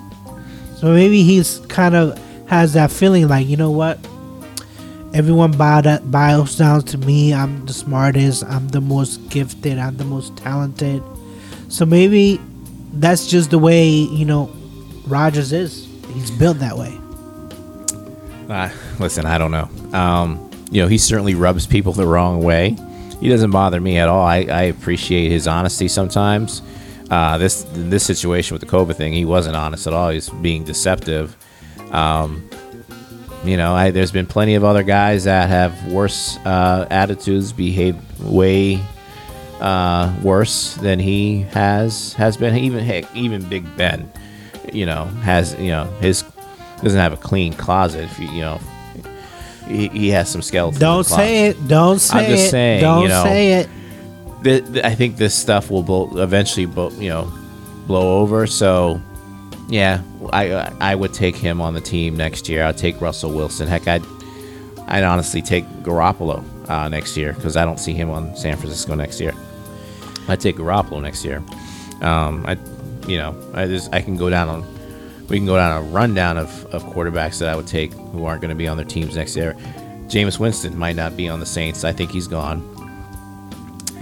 [0.75, 3.97] So maybe he's kind of has that feeling like, you know what?
[5.13, 7.33] Everyone bows down to me.
[7.33, 8.43] I'm the smartest.
[8.45, 9.77] I'm the most gifted.
[9.77, 11.03] I'm the most talented.
[11.69, 12.39] So maybe
[12.93, 14.51] that's just the way you know
[15.05, 15.87] Rodgers is.
[16.13, 16.97] He's built that way.
[18.49, 19.69] Uh, listen, I don't know.
[19.97, 22.75] Um, you know, he certainly rubs people the wrong way.
[23.19, 24.25] He doesn't bother me at all.
[24.25, 26.61] I, I appreciate his honesty sometimes.
[27.09, 30.09] Uh, this this situation with the COVID thing, he wasn't honest at all.
[30.09, 31.37] He's being deceptive.
[31.91, 32.49] Um,
[33.43, 37.97] you know, I, there's been plenty of other guys that have worse uh, attitudes, behave
[38.21, 38.79] way
[39.59, 42.55] uh, worse than he has has been.
[42.55, 44.11] Even heck, even Big Ben,
[44.71, 46.23] you know, has you know his
[46.83, 48.03] doesn't have a clean closet.
[48.03, 48.59] If you, you know,
[49.67, 50.79] he, he has some skeletons.
[50.79, 51.67] Don't say it.
[51.67, 52.21] Don't say it.
[52.21, 52.49] I'm just it.
[52.49, 53.69] saying, Don't you know, say it.
[54.43, 57.31] Th- th- I think this stuff will blow, eventually, blow, you know,
[57.87, 58.45] blow over.
[58.45, 59.01] So,
[59.69, 60.01] yeah,
[60.31, 62.63] I I would take him on the team next year.
[62.63, 63.67] I'd take Russell Wilson.
[63.67, 64.03] Heck, I'd
[64.87, 68.95] I'd honestly take Garoppolo uh, next year because I don't see him on San Francisco
[68.95, 69.33] next year.
[70.27, 71.37] I'd take Garoppolo next year.
[72.01, 72.57] Um, I,
[73.07, 74.73] you know, I just I can go down on.
[75.29, 78.41] We can go down a rundown of, of quarterbacks that I would take who aren't
[78.41, 79.53] going to be on their teams next year.
[80.07, 81.85] Jameis Winston might not be on the Saints.
[81.85, 82.61] I think he's gone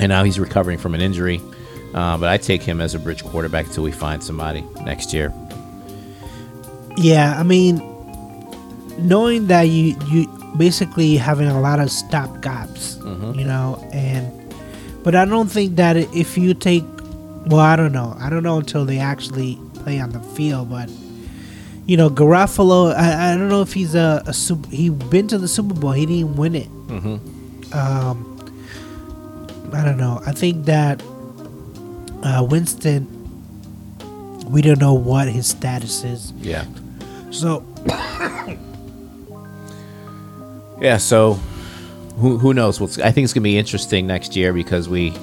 [0.01, 1.39] and now he's recovering from an injury.
[1.93, 5.31] Uh, but I take him as a bridge quarterback until we find somebody next year.
[6.97, 7.81] Yeah, I mean,
[8.99, 10.27] knowing that you you
[10.57, 13.37] basically having a lot of stop gaps, Mhm.
[13.39, 14.29] you know, and
[15.03, 16.83] but I don't think that if you take,
[17.47, 20.89] well, I don't know, I don't know until they actually play on the field, but
[21.87, 25.37] you know, Garoppolo, I, I don't know if he's a, a super, he been to
[25.39, 26.69] the Super Bowl, he didn't win it.
[26.87, 27.73] Mm-hmm.
[27.73, 28.27] Um,
[29.73, 30.21] I don't know.
[30.25, 31.01] I think that
[32.23, 33.07] uh, Winston,
[34.51, 36.33] we don't know what his status is.
[36.33, 36.65] Yeah.
[37.31, 37.65] So
[40.81, 41.33] Yeah, so
[42.17, 45.13] who who knows what's I think it's going to be interesting next year because we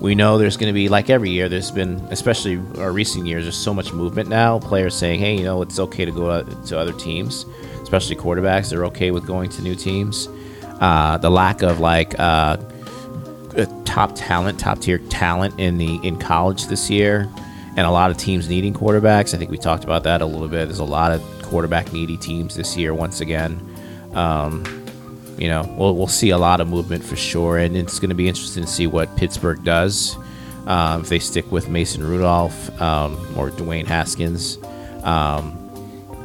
[0.00, 3.44] we know there's going to be like every year there's been especially our recent years
[3.44, 6.78] there's so much movement now players saying hey you know it's okay to go to
[6.78, 7.44] other teams
[7.82, 10.28] especially quarterbacks they're okay with going to new teams
[10.80, 12.56] uh, the lack of like uh,
[13.56, 17.30] uh, top talent top tier talent in the in college this year
[17.76, 20.48] and a lot of teams needing quarterbacks I think we talked about that a little
[20.48, 23.60] bit there's a lot of quarterback needy teams this year once again
[24.14, 24.84] um,
[25.38, 28.14] you know, we'll, we'll see a lot of movement for sure, and it's going to
[28.14, 30.16] be interesting to see what Pittsburgh does.
[30.66, 34.58] Um, if they stick with Mason Rudolph um, or Dwayne Haskins,
[35.02, 35.60] um,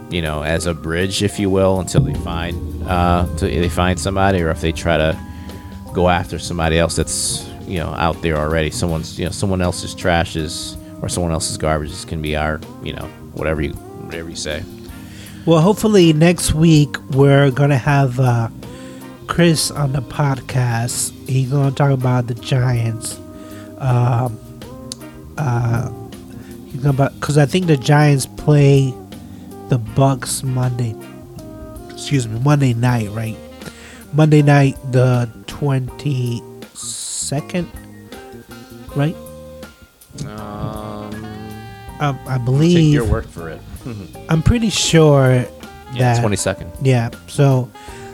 [0.09, 4.41] you know, as a bridge, if you will, until they find uh, they find somebody,
[4.41, 5.19] or if they try to
[5.93, 8.69] go after somebody else that's you know out there already.
[8.69, 12.59] Someone's you know someone else's trash is or someone else's garbage is can be our
[12.83, 14.63] you know whatever you whatever you say.
[15.45, 18.49] Well, hopefully next week we're gonna have uh,
[19.27, 21.11] Chris on the podcast.
[21.27, 23.17] He's gonna talk about the Giants.
[23.77, 24.37] Um,
[25.37, 25.89] uh,
[26.67, 28.93] he's gonna because I think the Giants play
[29.69, 30.95] the Bucs Monday.
[31.93, 33.37] Excuse me, Monday night, right?
[34.13, 36.41] Monday night, the twenty
[36.73, 37.69] second,
[38.95, 39.15] right?
[40.25, 40.78] Um,
[41.99, 42.93] I take believe.
[42.93, 43.61] your word for it.
[43.83, 44.25] Mm-hmm.
[44.29, 45.31] I'm pretty sure
[45.93, 46.71] Yeah, that twenty second.
[46.81, 47.09] Yeah.
[47.27, 47.69] So,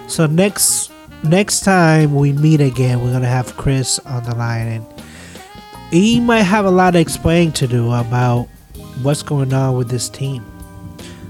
[0.07, 0.91] so next
[1.23, 4.85] next time we meet again, we're gonna have Chris on the line, and
[5.91, 8.47] he might have a lot of explaining to do about
[9.01, 10.41] what's going on with this team.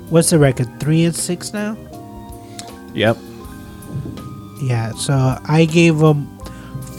[0.09, 0.79] What's the record?
[0.79, 1.75] Three and six now.
[2.93, 3.17] Yep.
[4.61, 4.91] Yeah.
[4.93, 6.27] So I gave him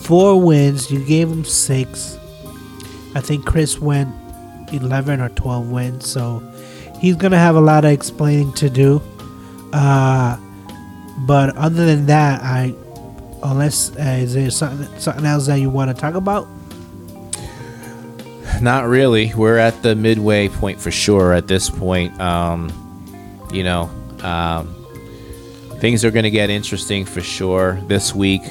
[0.03, 0.91] four wins.
[0.91, 2.19] You gave him six.
[3.15, 4.09] I think Chris went
[4.73, 6.09] eleven or twelve wins.
[6.09, 6.43] So
[7.01, 9.03] he's gonna have a lot of explaining to do.
[9.73, 10.37] Uh,
[11.27, 12.75] but other than that, I
[13.43, 16.49] unless uh, is there something something else that you want to talk about?
[18.61, 19.35] Not really.
[19.35, 22.19] We're at the midway point for sure at this point.
[22.21, 22.73] Um,
[23.53, 23.91] you know,
[24.23, 24.75] um,
[25.79, 28.43] things are going to get interesting for sure this week.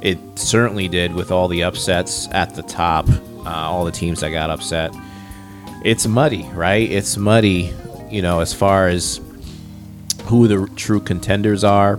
[0.00, 4.30] It certainly did with all the upsets at the top, uh, all the teams that
[4.30, 4.92] got upset.
[5.84, 6.90] It's muddy, right?
[6.90, 7.72] It's muddy,
[8.10, 9.20] you know, as far as
[10.24, 11.96] who the true contenders are,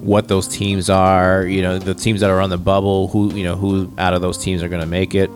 [0.00, 3.44] what those teams are, you know, the teams that are on the bubble, who, you
[3.44, 5.30] know, who out of those teams are going to make it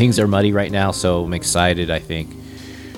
[0.00, 1.90] things are muddy right now, so I'm excited.
[1.90, 2.30] I think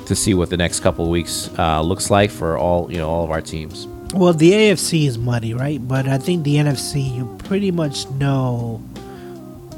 [0.07, 3.25] to see what the next couple weeks uh, looks like for all you know all
[3.25, 3.89] of our teams.
[4.15, 5.81] Well, the AFC is muddy, right?
[5.87, 8.81] But I think the NFC, you pretty much know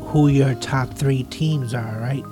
[0.09, 2.25] who your top three teams are, right?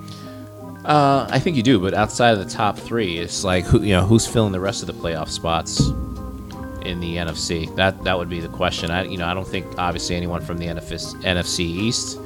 [0.85, 3.93] Uh, I think you do, but outside of the top three, it's like who you
[3.93, 5.80] know who's filling the rest of the playoff spots
[6.85, 7.74] in the NFC.
[7.76, 8.91] That that would be the question.
[8.91, 12.18] I you know I don't think obviously anyone from the NFC, East.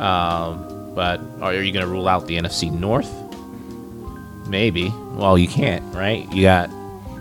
[0.00, 3.12] Um, but are you going to rule out the NFC North?
[4.48, 4.92] Maybe.
[5.12, 6.30] Well, you can't, right?
[6.32, 6.70] You got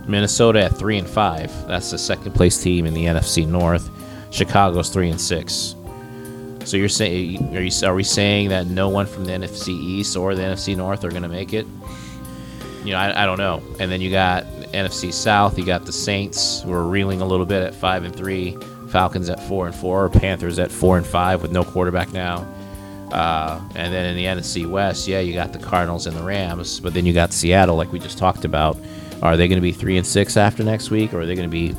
[0.08, 1.52] Minnesota at three and five.
[1.68, 3.90] That's the second place team in the NFC North.
[4.32, 5.75] Chicago's three and six.
[6.66, 10.18] So you're saying are you are we saying that no one from the NFC East
[10.18, 11.68] or the NFC North are going to make it?
[12.84, 13.62] You know, I, I don't know.
[13.80, 14.44] And then you got
[14.74, 15.58] NFC South.
[15.58, 18.58] You got the Saints We're reeling a little bit at five and three.
[18.90, 20.10] Falcons at four and four.
[20.10, 22.48] Panthers at four and five with no quarterback now.
[23.12, 26.80] Uh, and then in the NFC West, yeah, you got the Cardinals and the Rams,
[26.80, 28.78] but then you got Seattle, like we just talked about.
[29.22, 31.50] Are they going to be three and six after next week, or are they going
[31.50, 31.74] to be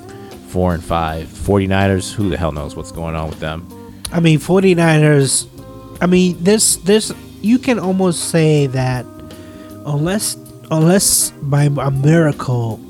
[0.48, 1.26] four and five?
[1.26, 3.68] 49ers, who the hell knows what's going on with them?
[4.12, 5.46] I mean, 49ers.
[6.00, 9.06] I mean, this this you can almost say that
[9.86, 10.36] unless
[10.70, 12.80] unless by a miracle,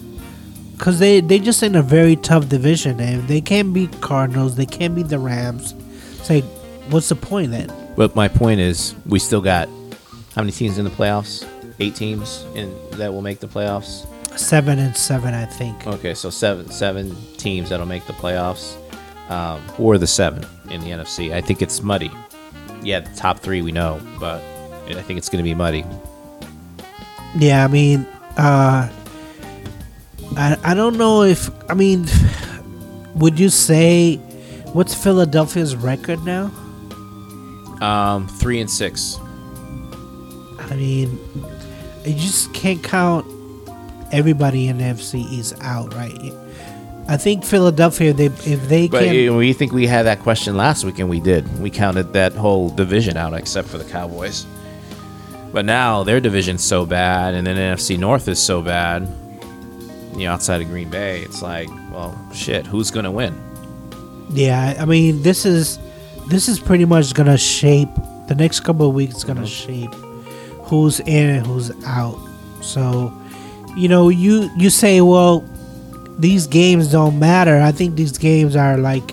[0.77, 4.67] because they they just in a very tough division, and they can't beat Cardinals, they
[4.67, 5.75] can't beat the Rams.
[6.19, 6.45] It's like,
[6.91, 7.73] what's the point then?
[7.97, 9.69] But my point is, we still got
[10.35, 11.49] how many teams in the playoffs?
[11.79, 14.07] Eight teams in that will make the playoffs.
[14.39, 15.87] Seven and seven, I think.
[15.87, 18.77] Okay, so seven seven teams that'll make the playoffs.
[19.29, 21.33] Um, are the seven in the NFC?
[21.33, 22.11] I think it's muddy.
[22.83, 24.41] Yeah, the top three we know, but
[24.89, 25.85] I think it's going to be muddy.
[27.37, 28.07] Yeah, I mean,
[28.37, 28.89] uh,
[30.37, 32.07] I I don't know if I mean,
[33.17, 34.17] would you say
[34.73, 36.45] what's Philadelphia's record now?
[37.81, 39.19] Um, three and six.
[40.59, 41.19] I mean,
[42.05, 43.27] you just can't count
[44.13, 46.33] everybody in the NFC East out, right?
[47.09, 50.85] I think Philadelphia, they if they But can, we think we had that question last
[50.85, 51.61] week, and we did.
[51.61, 54.45] We counted that whole division out, except for the Cowboys.
[55.53, 59.09] But now their division's so bad, and then NFC North is so bad.
[60.17, 63.41] You know, outside of Green Bay, it's like, well, shit, who's gonna win?
[64.31, 65.79] yeah, I mean, this is
[66.29, 67.89] this is pretty much gonna shape
[68.29, 69.25] the next couple of weeks.
[69.25, 69.89] Gonna mm-hmm.
[69.89, 69.95] shape
[70.65, 72.19] who's in and who's out.
[72.61, 73.13] So,
[73.77, 75.45] you know, you you say, well,
[76.19, 77.61] these games don't matter.
[77.61, 79.13] I think these games are like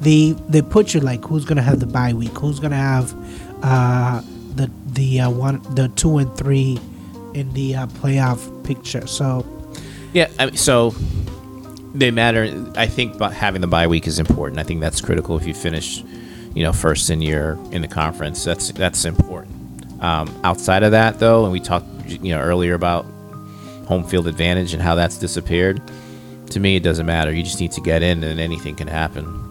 [0.00, 3.14] they they put you like who's gonna have the bye week, who's gonna have
[3.62, 4.22] uh,
[4.54, 6.78] the the uh, one the two and three
[7.34, 9.06] in the uh, playoff picture.
[9.06, 9.46] So
[10.12, 10.94] Yeah, I mean, so
[11.94, 12.72] they matter.
[12.76, 14.58] I think having the bye week is important.
[14.58, 16.02] I think that's critical if you finish,
[16.54, 18.44] you know, first in your in the conference.
[18.44, 19.56] That's that's important.
[20.02, 23.04] Um, outside of that, though, and we talked, you know, earlier about
[23.86, 25.82] home field advantage and how that's disappeared.
[26.50, 27.32] To me, it doesn't matter.
[27.32, 29.46] You just need to get in, and anything can happen.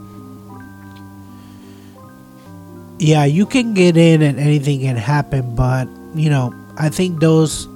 [3.00, 7.68] yeah, you can get in and anything can happen, but you know, I think those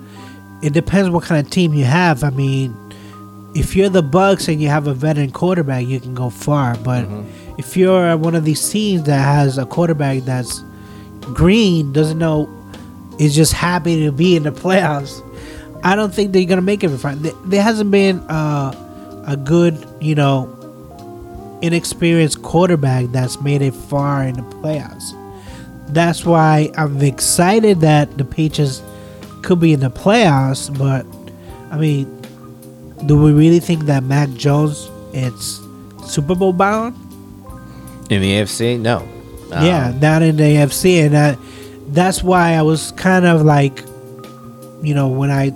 [0.62, 2.24] it depends what kind of team you have.
[2.24, 2.76] I mean,
[3.56, 6.76] if you're the Bucs and you have a veteran quarterback, you can go far.
[6.78, 7.08] But
[7.58, 10.62] if you're one of these teams that has a quarterback that's
[11.34, 12.50] green, doesn't know,
[13.20, 15.22] is just happy to be in the playoffs,
[15.86, 17.16] I don't think they're gonna make it far.
[17.16, 18.72] There hasn't been uh,
[19.26, 20.50] a good, you know,
[21.62, 25.14] inexperienced quarterback that's made it far in the playoffs.
[25.90, 28.82] That's why I'm excited that the Patriots
[29.44, 31.06] could be in the playoffs, but
[31.72, 32.06] I mean,
[33.06, 35.62] do we really think that Mac Jones is
[36.06, 36.96] Super Bowl bound?
[38.10, 39.08] In the AFC, no.
[39.50, 41.38] yeah, Um, not in the AFC, and that,
[41.90, 43.80] that's why I was kind of like,
[44.82, 45.52] you know, when I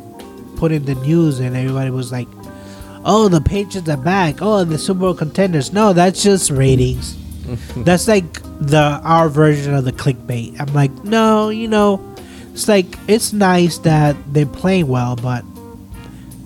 [0.58, 2.28] put in the news and everybody was like,
[3.08, 4.42] "Oh, the Patriots are back!
[4.42, 7.18] Oh, the Super Bowl contenders!" No, that's just ratings.
[7.78, 10.60] that's like the our version of the clickbait.
[10.60, 12.04] I'm like, no, you know,
[12.54, 15.44] it's like it's nice that they're playing well, but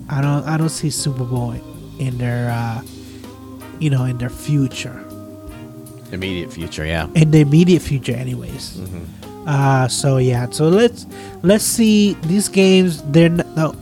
[0.08, 1.52] I don't, I don't see Super Bowl
[1.98, 2.82] in their, uh,
[3.78, 5.04] you know, in their future
[6.12, 7.08] immediate future, yeah.
[7.14, 8.78] in the immediate future anyways
[9.46, 11.06] uh so yeah so let's
[11.42, 13.74] let's see these games they're no,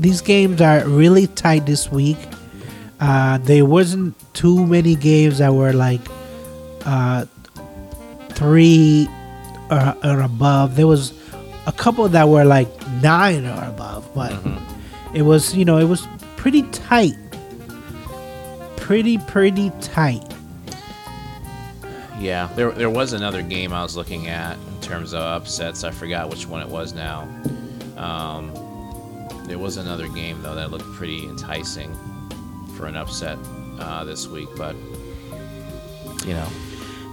[0.00, 2.18] these games are really tight this week.
[3.00, 6.00] Uh there wasn't too many games that were like
[6.84, 7.26] uh
[8.30, 9.08] three
[9.70, 10.76] or, or above.
[10.76, 11.12] There was
[11.66, 12.68] a couple that were like
[13.02, 14.32] nine or above but
[15.14, 17.14] it was you know it was pretty tight.
[18.76, 20.24] Pretty pretty tight.
[22.20, 25.84] Yeah, there, there was another game I was looking at in terms of upsets.
[25.84, 27.26] I forgot which one it was now.
[27.96, 28.52] Um,
[29.50, 31.94] there was another game though that looked pretty enticing
[32.76, 33.36] for an upset
[33.78, 34.74] uh, this week, but
[36.26, 36.46] you know,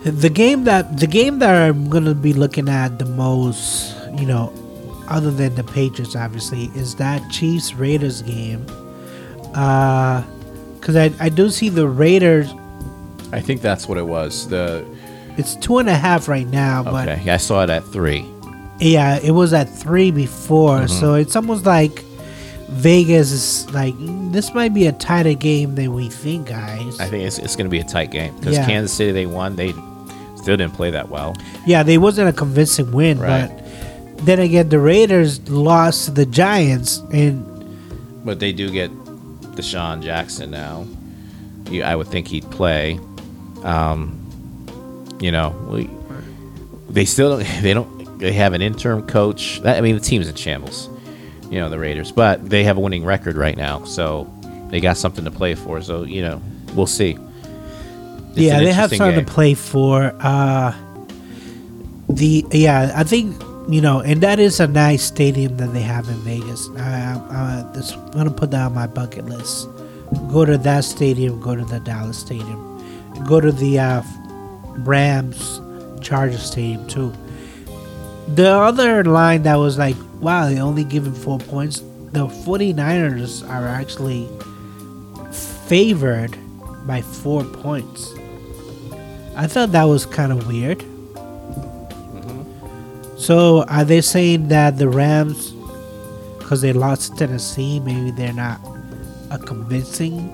[0.03, 4.53] the game that the game that I'm gonna be looking at the most, you know,
[5.09, 8.65] other than the Patriots, obviously, is that Chiefs Raiders game.
[9.55, 10.23] Uh,
[10.81, 12.49] cause I I do see the Raiders.
[13.31, 14.47] I think that's what it was.
[14.47, 14.85] The
[15.37, 18.25] It's two and a half right now, but okay, I saw it at three.
[18.79, 20.99] yeah, it was at three before, Mm-hmm.
[20.99, 22.03] so it's almost like
[22.69, 26.99] Vegas is like "Mm, this might be a tighter game than we think, guys.
[26.99, 28.65] I think it's, it's going to be a tight game because Yeah.
[28.65, 29.55] Kansas City they won.
[29.55, 29.71] They
[30.35, 31.35] still didn't play that well.
[31.65, 33.49] Yeah, they wasn't a convincing win, Right.
[33.49, 37.45] but then again, the Raiders lost to the Giants, and
[38.25, 38.91] But they do get
[39.55, 40.85] DeSean Jackson now.
[41.69, 42.99] You, I would think he'd play.
[43.63, 44.13] Um,
[45.19, 45.89] you know, we,
[46.89, 49.61] they still don't, they don't they have an interim coach.
[49.61, 50.89] That, I mean, the team's in shambles.
[51.49, 54.31] You know, the Raiders, but they have a winning record right now, so
[54.69, 55.81] they got something to play for.
[55.81, 56.41] So you know,
[56.73, 57.17] we'll see.
[58.31, 59.25] It's yeah, they have something game.
[59.25, 60.13] to play for.
[60.19, 60.75] Uh,
[62.09, 66.07] the yeah, I think you know, and that is a nice stadium that they have
[66.07, 66.69] in Vegas.
[66.77, 69.67] I, I, I just gonna put that on my bucket list.
[70.31, 71.41] Go to that stadium.
[71.41, 72.63] Go to the Dallas Stadium.
[73.25, 74.03] Go to the uh,
[74.77, 75.59] Rams
[76.01, 77.13] Chargers Stadium too.
[78.27, 81.79] The other line that was like, wow, they only given four points.
[82.11, 84.27] The 49ers are actually
[85.67, 86.37] favored
[86.85, 88.13] by four points.
[89.35, 90.83] I thought that was kind of weird.
[93.17, 95.51] So are they saying that the Rams,
[96.39, 98.59] because they lost to Tennessee, maybe they're not
[99.31, 100.33] a convincing.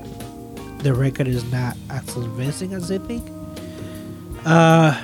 [0.79, 3.27] The record is not as convincing as they think.
[4.45, 5.01] Uh,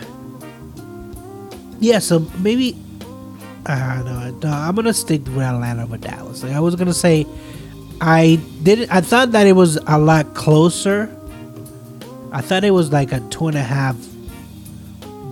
[1.80, 2.00] yeah.
[2.00, 2.78] So maybe.
[3.66, 6.44] Uh, no, no, I'm gonna stick with Atlanta over Dallas.
[6.44, 7.28] Like I was gonna say,
[8.02, 8.92] I didn't.
[8.92, 11.16] I thought that it was a lot closer.
[12.32, 13.98] I thought it was like a two and a half.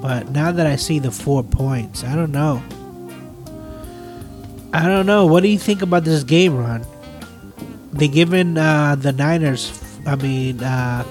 [0.02, 2.61] But now that I see the four points, I don't know.
[4.74, 5.26] I don't know.
[5.26, 6.86] What do you think about this game, Ron?
[7.94, 9.72] They given uh, the Niners.
[10.06, 11.03] I mean, uh,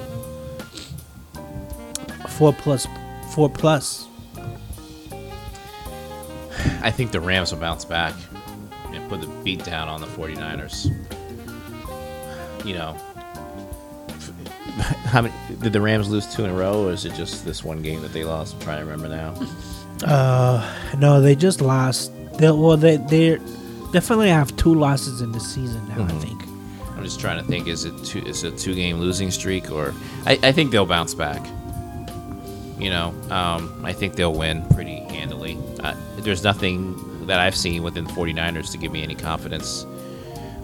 [2.28, 2.86] four plus,
[3.34, 4.06] four plus.
[6.82, 8.14] I think the Rams will bounce back
[8.92, 10.86] and put the beat down on the 49ers.
[12.64, 12.92] You know,
[15.06, 17.62] how many did the Rams lose two in a row, or is it just this
[17.64, 18.54] one game that they lost?
[18.54, 19.34] I'm trying to remember now.
[20.04, 20.62] Uh,
[20.98, 22.12] no, they just lost.
[22.36, 23.38] They well, they they
[23.94, 25.94] definitely have two losses in the season now.
[25.94, 26.20] I Mhm.
[26.20, 26.42] think.
[26.94, 28.18] I'm just trying to think: is it two?
[28.26, 29.94] Is it a two game losing streak, or
[30.26, 31.40] I, I think they'll bounce back.
[32.78, 35.56] You know, um, I think they'll win pretty handily.
[35.82, 35.94] Uh,
[36.26, 39.86] there's nothing that I've seen within the 49ers to give me any confidence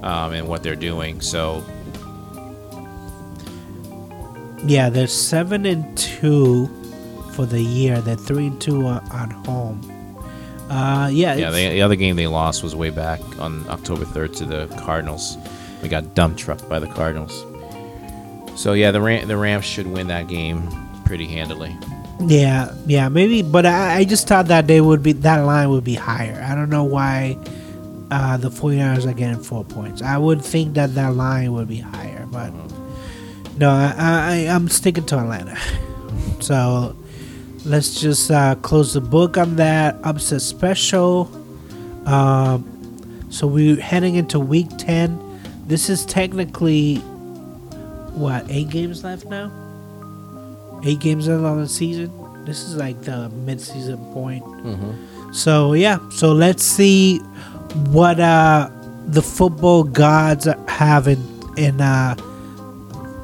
[0.02, 1.20] um, in what they're doing.
[1.22, 1.64] So
[4.64, 6.68] Yeah, they're seven and two
[7.32, 8.00] for the year.
[8.00, 9.80] They're three and two on home.
[10.70, 14.04] Uh, yeah, Yeah, it's- the, the other game they lost was way back on October
[14.04, 15.36] 3rd to the Cardinals.
[15.82, 17.44] We got dump trucked by the Cardinals.
[18.54, 20.68] So yeah, the Ram- the Rams should win that game
[21.04, 21.76] pretty handily.
[22.20, 23.42] Yeah, yeah, maybe.
[23.42, 26.44] But I, I just thought that they would be that line would be higher.
[26.48, 27.36] I don't know why
[28.10, 30.02] uh, the 49ers are getting four points.
[30.02, 32.52] I would think that that line would be higher, but
[33.58, 35.58] no, I, I I'm sticking to Atlanta.
[36.40, 36.96] So
[37.64, 41.30] let's just uh, close the book on that upset special.
[42.04, 45.64] Um, so we're heading into week 10.
[45.68, 46.96] This is technically
[48.16, 49.52] what eight games left now.
[50.84, 52.10] Eight games left on the season.
[52.44, 54.42] This is like the mid-season point.
[55.34, 57.18] So yeah, so let's see
[57.90, 58.68] what uh,
[59.06, 61.18] the football gods have in
[61.56, 62.16] in uh,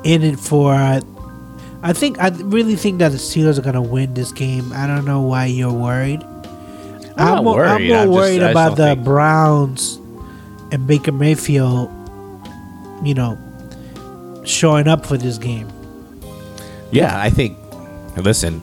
[0.05, 0.73] in it for.
[0.75, 1.01] Uh,
[1.83, 4.73] I think I really think that the Steelers are gonna win this game.
[4.73, 6.23] I don't know why you're worried.
[7.17, 7.89] I'm not more, I'm worried.
[7.89, 9.97] more I'm worried just about the think- Browns
[10.71, 11.91] and Baker Mayfield.
[13.03, 13.39] You know,
[14.45, 15.69] showing up for this game.
[16.91, 17.57] Yeah, I think.
[18.17, 18.63] Listen,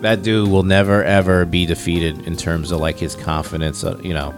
[0.00, 3.84] that dude will never ever be defeated in terms of like his confidence.
[3.84, 4.34] Uh, you know,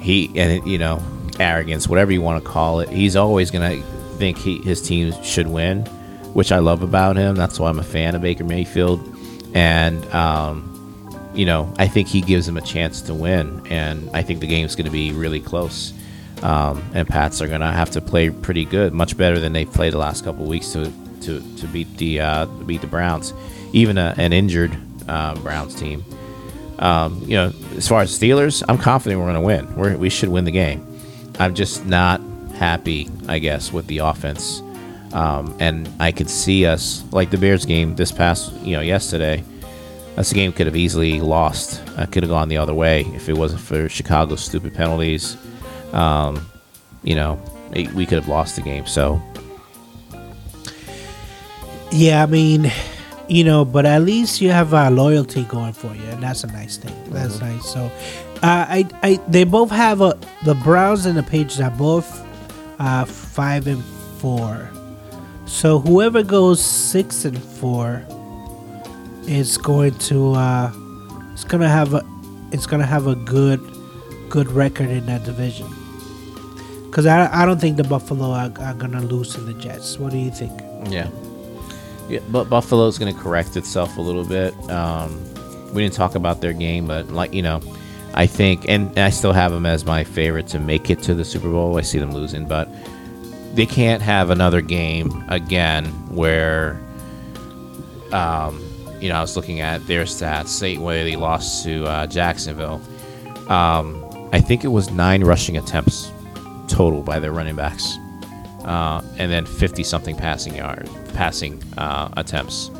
[0.00, 1.02] he and you know
[1.40, 2.88] arrogance, whatever you want to call it.
[2.88, 3.82] He's always gonna
[4.18, 5.84] think he, his team should win,
[6.34, 7.34] which I love about him.
[7.34, 9.00] That's why I'm a fan of Baker Mayfield,
[9.54, 14.22] and um, you know I think he gives him a chance to win, and I
[14.22, 15.92] think the game's to be really close.
[16.42, 19.64] Um, and Pats are going to have to play pretty good, much better than they
[19.64, 20.92] played the last couple weeks to
[21.28, 23.32] to, to beat the uh, beat the Browns,
[23.72, 24.76] even a, an injured
[25.06, 26.04] uh, Browns team.
[26.78, 29.76] Um, you know, as far as Steelers, I'm confident we're going to win.
[29.76, 30.86] We're, we should win the game.
[31.38, 32.20] I'm just not
[32.54, 34.62] happy, I guess, with the offense.
[35.12, 39.42] Um, and I could see us like the Bears game this past, you know, yesterday.
[40.14, 41.82] That's a game could have easily lost.
[41.96, 45.36] I could have gone the other way if it wasn't for Chicago's stupid penalties.
[45.92, 46.44] Um,
[47.02, 47.40] you know,
[47.72, 48.86] it- we could have lost the game.
[48.86, 49.20] So
[51.90, 52.70] Yeah, I mean,
[53.28, 56.48] you know, but at least you have uh, loyalty going for you, and that's a
[56.48, 56.94] nice thing.
[57.10, 57.64] That's nice.
[57.72, 57.90] So,
[58.42, 62.24] uh, I, I, they both have a the Browns and the Patriots are both
[62.78, 63.82] uh, five and
[64.18, 64.70] four.
[65.46, 68.04] So whoever goes six and four
[69.26, 70.72] is going to uh,
[71.32, 72.04] it's gonna have a
[72.52, 73.60] it's gonna have a good
[74.28, 75.68] good record in that division.
[76.86, 79.98] Because I, I don't think the Buffalo are, are gonna lose to the Jets.
[79.98, 80.52] What do you think?
[80.90, 81.08] Yeah.
[82.08, 84.54] Yeah, but Buffalo's going to correct itself a little bit.
[84.70, 85.22] Um,
[85.74, 87.60] we didn't talk about their game, but like you know,
[88.14, 91.24] I think, and I still have them as my favorite to make it to the
[91.24, 91.76] Super Bowl.
[91.76, 92.68] I see them losing, but
[93.54, 96.80] they can't have another game again where,
[98.12, 98.62] um,
[99.00, 102.80] you know, I was looking at their stats, say where they lost to uh, Jacksonville.
[103.48, 106.10] Um, I think it was nine rushing attempts
[106.68, 107.98] total by their running backs
[108.68, 112.70] uh, and then 50 something passing yard passing uh, attempts.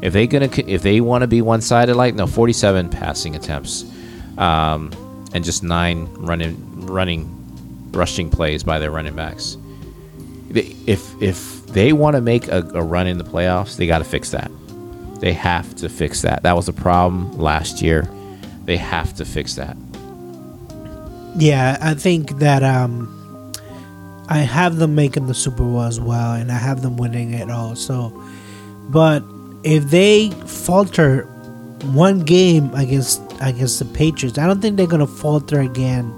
[0.00, 3.84] If they gonna if they want to be one-sided like no 47 passing attempts
[4.38, 4.92] um,
[5.34, 7.28] and just nine running running
[7.90, 9.56] rushing plays by their running backs.
[10.50, 14.04] If if they want to make a, a run in the playoffs they got to
[14.04, 14.50] fix that.
[15.18, 16.44] They have to fix that.
[16.44, 18.08] That was a problem last year.
[18.64, 19.76] They have to fix that.
[21.36, 23.15] Yeah, I think that um
[24.28, 27.50] I have them making the Super Bowl as well, and I have them winning it
[27.50, 27.76] all.
[27.76, 28.12] So,
[28.88, 29.22] but
[29.62, 31.24] if they falter
[31.92, 36.12] one game against against the Patriots, I don't think they're gonna falter again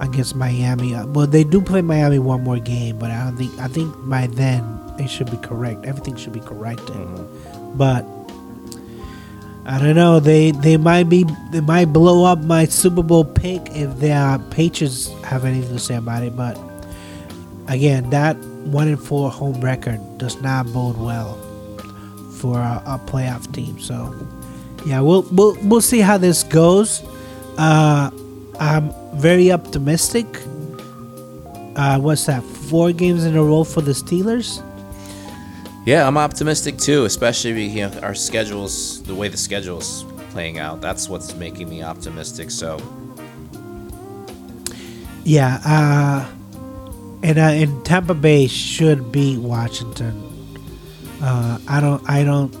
[0.00, 0.94] against Miami.
[0.94, 3.94] Uh, Well, they do play Miami one more game, but I don't think I think
[4.08, 4.62] by then
[4.98, 5.86] it should be correct.
[5.86, 6.96] Everything should be corrected.
[7.74, 8.04] But
[9.66, 10.20] I don't know.
[10.20, 14.38] They they might be they might blow up my Super Bowl pick if the uh,
[14.50, 16.36] Patriots have anything to say about it.
[16.36, 16.58] But
[17.68, 21.34] again, that one and four home record does not bode well
[22.38, 23.78] for a, a playoff team.
[23.80, 24.14] So
[24.86, 27.02] yeah, we'll we'll we'll see how this goes.
[27.58, 28.10] Uh,
[28.60, 30.26] I'm very optimistic.
[31.76, 32.42] Uh, what's that?
[32.42, 34.62] Four games in a row for the Steelers.
[35.86, 40.80] Yeah, I'm optimistic too, especially you know our schedules, the way the schedule's playing out.
[40.80, 42.50] That's what's making me optimistic.
[42.50, 42.78] So
[45.24, 46.30] Yeah, uh,
[47.24, 50.20] and uh, and Tampa Bay should beat Washington.
[51.22, 52.54] Uh, I don't, I don't,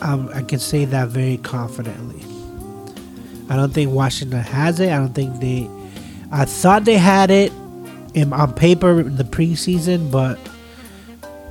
[0.00, 2.24] um, I can say that very confidently.
[3.50, 4.90] I don't think Washington has it.
[4.90, 5.68] I don't think they.
[6.32, 7.52] I thought they had it
[8.14, 10.38] in, on paper in the preseason, but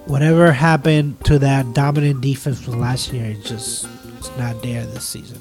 [0.08, 3.88] whatever happened to that dominant defense from last year, it just
[4.18, 5.40] it's not there this season.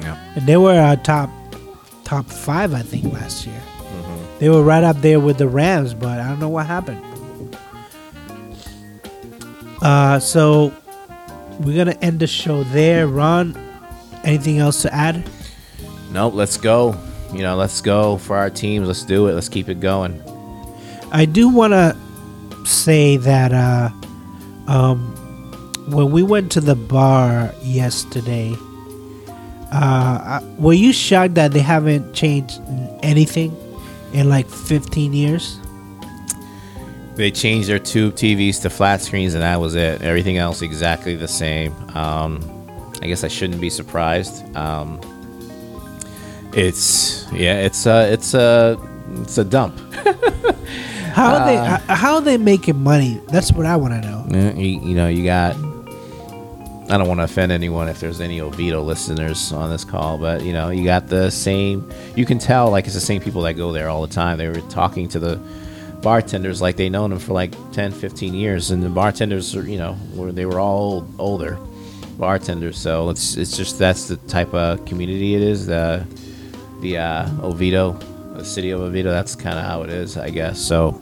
[0.00, 1.28] yeah, And they were uh, top
[2.04, 3.60] top five, I think, last year.
[4.38, 7.04] They were right up there with the Rams, but I don't know what happened.
[9.82, 10.72] Uh, so
[11.60, 13.06] we're gonna end the show there.
[13.06, 13.56] Ron,
[14.24, 15.28] anything else to add?
[16.10, 16.34] nope.
[16.34, 16.96] Let's go.
[17.32, 18.86] You know, let's go for our teams.
[18.86, 19.34] Let's do it.
[19.34, 20.22] Let's keep it going.
[21.12, 21.96] I do want to
[22.64, 23.90] say that uh,
[24.66, 25.14] um,
[25.88, 28.54] when we went to the bar yesterday,
[29.72, 32.60] uh, were you shocked that they haven't changed
[33.02, 33.54] anything
[34.12, 35.58] in like 15 years?
[37.14, 40.02] They changed their tube TVs to flat screens, and that was it.
[40.02, 41.74] Everything else exactly the same.
[41.96, 42.40] Um,
[43.02, 44.56] I guess I shouldn't be surprised.
[44.56, 45.00] Um,
[46.52, 48.78] it's yeah, it's a it's a
[49.16, 49.78] it's a dump.
[51.12, 51.56] How are they?
[51.92, 53.20] How are they making money?
[53.28, 54.52] That's what I want to know.
[54.56, 55.56] You, you know, you got.
[56.90, 60.42] I don't want to offend anyone if there's any Oviedo listeners on this call, but
[60.42, 61.90] you know, you got the same.
[62.16, 64.38] You can tell like it's the same people that go there all the time.
[64.38, 65.38] They were talking to the
[66.00, 69.76] bartenders like they known them for like 10, 15 years, and the bartenders, are, you
[69.76, 71.58] know, were they were all old, older
[72.16, 72.78] bartenders.
[72.78, 75.66] So it's it's just that's the type of community it is.
[75.66, 76.06] The
[76.80, 77.92] the uh, Oviedo,
[78.34, 79.10] the city of Oviedo.
[79.10, 80.58] That's kind of how it is, I guess.
[80.58, 80.98] So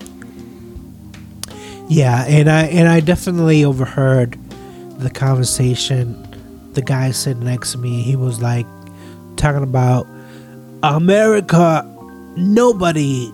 [1.89, 4.37] Yeah, and I and I definitely overheard
[4.99, 6.23] the conversation.
[6.73, 8.67] The guy sitting next to me, he was like
[9.37, 10.07] talking about
[10.83, 11.85] America.
[12.37, 13.33] Nobody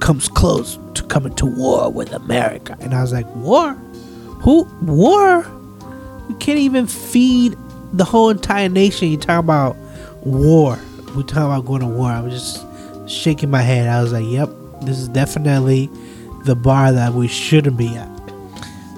[0.00, 3.74] comes close to coming to war with America, and I was like, war?
[4.42, 5.46] Who war?
[6.28, 7.56] We can't even feed
[7.92, 9.08] the whole entire nation.
[9.08, 9.76] You talk about
[10.24, 10.78] war.
[11.14, 12.10] We talk about going to war.
[12.10, 13.88] I was just shaking my head.
[13.88, 14.48] I was like, yep,
[14.82, 15.88] this is definitely
[16.44, 18.11] the bar that we shouldn't be at.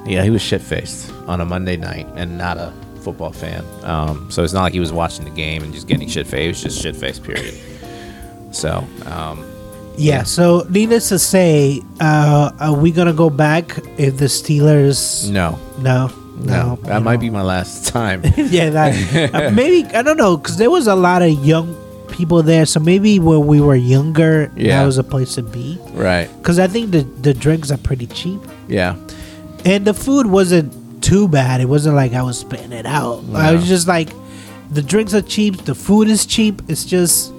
[0.07, 2.73] Yeah, he was shit faced on a Monday night and not a
[3.03, 3.65] football fan.
[3.85, 6.43] Um, so it's not like he was watching the game and just getting shit faced.
[6.43, 7.55] He was just shit faced, period.
[8.53, 9.45] So, um,
[9.97, 15.31] Yeah, so needless to say, uh, are we gonna go back if the Steelers?
[15.31, 16.79] no, No, no, no.
[16.83, 18.23] that might be my last time.
[18.37, 21.75] yeah, that, uh, maybe I don't know because there was a lot of young
[22.09, 24.81] people there, so maybe when we were younger, Yeah.
[24.81, 25.79] that was a place to be.
[25.95, 26.29] right.
[26.39, 28.97] Because I think the the drinks are pretty cheap, Yeah.
[29.65, 31.61] And the food wasn't too bad.
[31.61, 33.23] It wasn't like I was spitting it out.
[33.35, 34.09] I was just like,
[34.71, 36.63] the drinks are cheap, the food is cheap.
[36.69, 37.33] It's just.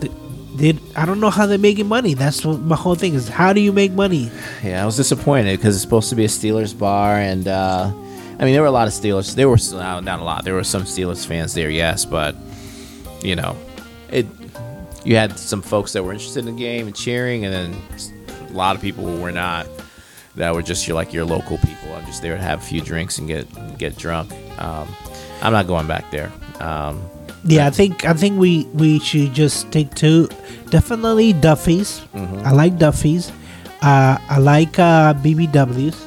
[0.00, 0.12] th-
[0.56, 2.14] They, I don't know how they're making money.
[2.14, 3.28] That's what my whole thing is.
[3.28, 4.30] How do you make money?
[4.62, 7.90] Yeah, I was disappointed because it's supposed to be a Steelers bar, and uh,
[8.38, 9.34] I mean there were a lot of Steelers.
[9.34, 10.44] There were uh, not a lot.
[10.44, 12.36] There were some Steelers fans there, yes, but
[13.22, 13.56] you know,
[14.10, 14.26] it.
[15.04, 18.52] You had some folks that were interested in the game and cheering, and then a
[18.52, 19.66] lot of people who were not.
[20.36, 21.94] That were just your like your local people.
[21.94, 23.46] I'm just there to have a few drinks and get
[23.78, 24.32] get drunk.
[24.58, 24.88] Um,
[25.42, 26.32] I'm not going back there.
[26.60, 27.00] Um,
[27.44, 30.28] Yeah, I think I think we we should just stick to
[30.70, 32.00] definitely Duffy's.
[32.14, 33.30] I like Duffy's.
[33.82, 35.98] Uh, I like uh, BBW's.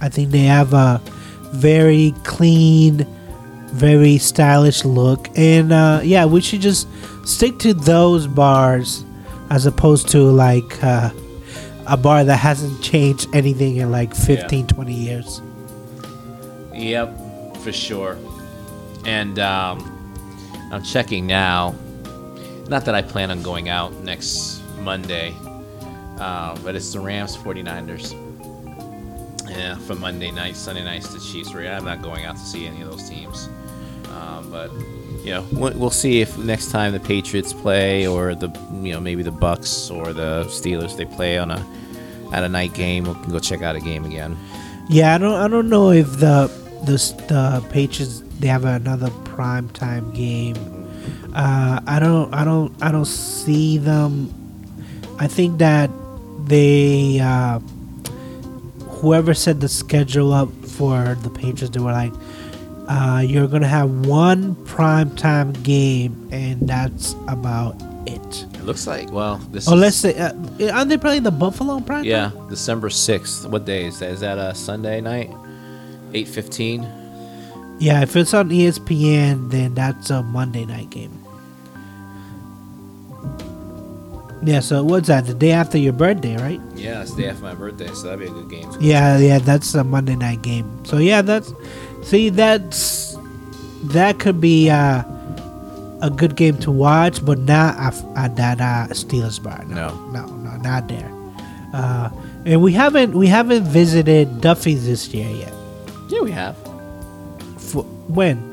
[0.00, 1.00] I think they have a
[1.52, 3.04] very clean,
[3.74, 6.86] very stylish look, and uh, yeah, we should just
[7.26, 9.04] stick to those bars
[9.50, 11.10] as opposed to like uh,
[11.90, 15.42] a bar that hasn't changed anything in like 15, 20 years.
[16.72, 18.16] Yep, for sure.
[19.04, 20.14] And um,
[20.72, 21.74] I'm checking now.
[22.68, 25.34] Not that I plan on going out next Monday.
[26.20, 28.14] Um, but it's the Rams 49ers.
[29.50, 31.52] Yeah, from Monday night, Sunday nights the Chiefs.
[31.52, 33.48] I'm not going out to see any of those teams.
[34.10, 34.70] Um, but
[35.24, 38.48] you know, we'll, see if next time the Patriots play, or the
[38.82, 41.66] you know maybe the Bucs or the Steelers they play on a
[42.32, 44.36] at a night game, we can go check out a game again.
[44.88, 46.50] Yeah, I don't I don't know if the
[46.84, 46.96] the
[47.28, 50.56] the Patriots they have another prime time game.
[51.34, 54.32] Uh, I don't I don't I don't see them.
[55.18, 55.90] I think that
[56.46, 57.58] they uh,
[59.00, 62.12] whoever set the schedule up for the Patriots, they were like,
[62.90, 68.46] uh, you're gonna have one prime time game, and that's about it.
[68.54, 69.68] It looks like well, this.
[69.68, 70.32] Oh, is, let's say, uh,
[70.74, 72.02] are they playing the Buffalo prime?
[72.04, 72.32] Yeah.
[72.48, 73.46] December sixth.
[73.46, 74.10] What day is that?
[74.10, 75.30] Is that a Sunday night?
[76.14, 76.82] Eight fifteen.
[77.78, 81.16] Yeah, if it's on ESPN, then that's a Monday night game.
[84.42, 85.26] Yeah, so what's that?
[85.26, 86.60] The day after your birthday, right?
[86.74, 88.70] Yeah, it's the day after my birthday, so that'd be a good game.
[88.80, 90.84] Yeah, yeah, that's a Monday night game.
[90.84, 91.52] So yeah, that's
[92.02, 93.16] see that's
[93.84, 95.02] that could be uh,
[96.02, 99.64] a good game to watch, but not at, at that uh, Steelers bar.
[99.64, 101.10] No, no, no, not there.
[101.72, 102.10] Uh,
[102.44, 105.52] and we haven't we haven't visited Duffy's this year yet.
[106.08, 106.56] Yeah, we have.
[107.58, 108.50] For, when?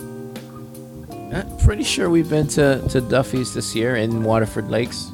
[1.34, 5.12] I'm pretty sure we've been to, to Duffy's this year in Waterford Lakes.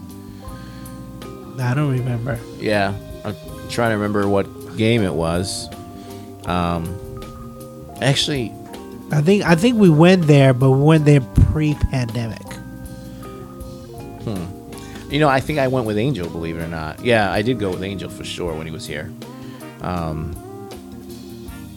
[1.60, 2.39] I don't remember.
[2.60, 2.93] Yeah,
[3.23, 3.35] I'm
[3.69, 5.69] trying to remember what game it was.
[6.45, 6.99] Um,
[8.03, 8.51] actually,
[9.11, 12.41] I think I think we went there, but we went there pre-pandemic.
[14.23, 15.11] Hmm.
[15.11, 16.30] you know, I think I went with Angel.
[16.30, 18.85] Believe it or not, yeah, I did go with Angel for sure when he was
[18.88, 19.11] here.
[19.81, 20.34] Um,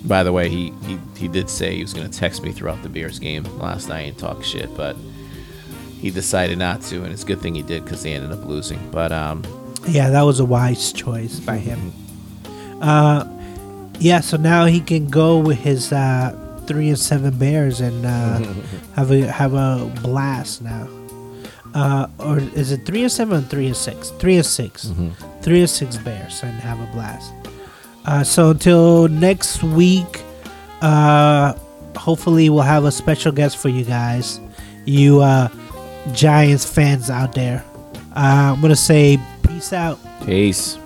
[0.05, 2.83] by the way, he, he he did say he was going to text me throughout
[2.83, 4.97] the Bears game last night and talk shit, but
[6.01, 8.45] he decided not to, and it's a good thing he did because they ended up
[8.45, 8.91] losing.
[8.91, 9.43] But um,
[9.89, 11.93] Yeah, that was a wise choice by him.
[12.81, 13.25] Uh,
[13.99, 16.35] yeah, so now he can go with his uh,
[16.67, 18.39] three and seven Bears and uh,
[18.95, 20.89] have a have a blast now.
[21.75, 24.11] Uh, or is it three and seven or three and six?
[24.19, 24.93] Three and 6
[25.43, 27.33] Three and six Bears and have a blast.
[28.07, 30.23] Uh, so until next week,
[30.81, 31.53] uh,
[31.97, 34.41] hopefully we'll have a special guest for you guys,
[34.87, 35.49] you uh,
[36.13, 37.63] Giants fans out there.
[38.15, 39.99] Uh, I'm gonna say peace out.
[40.25, 40.79] peace.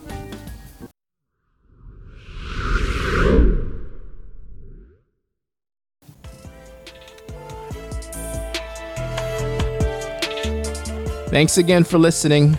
[11.31, 12.57] Thanks again for listening.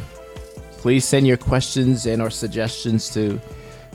[0.78, 3.40] Please send your questions and or suggestions to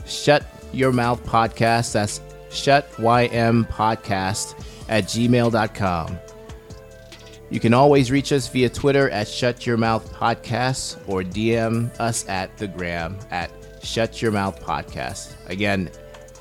[0.05, 1.93] shut your mouth podcast.
[1.93, 2.21] That's
[2.51, 4.53] shut ym podcast
[4.87, 6.19] at gmail.com.
[7.49, 12.27] You can always reach us via Twitter at Shut Your Mouth Podcast or DM us
[12.27, 13.49] at the gram at
[13.81, 15.33] Shut Your Mouth Podcast.
[15.49, 15.89] Again,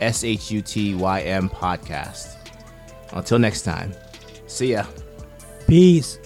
[0.00, 2.36] S H U T Y M Podcast.
[3.12, 3.94] Until next time,
[4.46, 4.84] see ya.
[5.68, 6.18] Peace.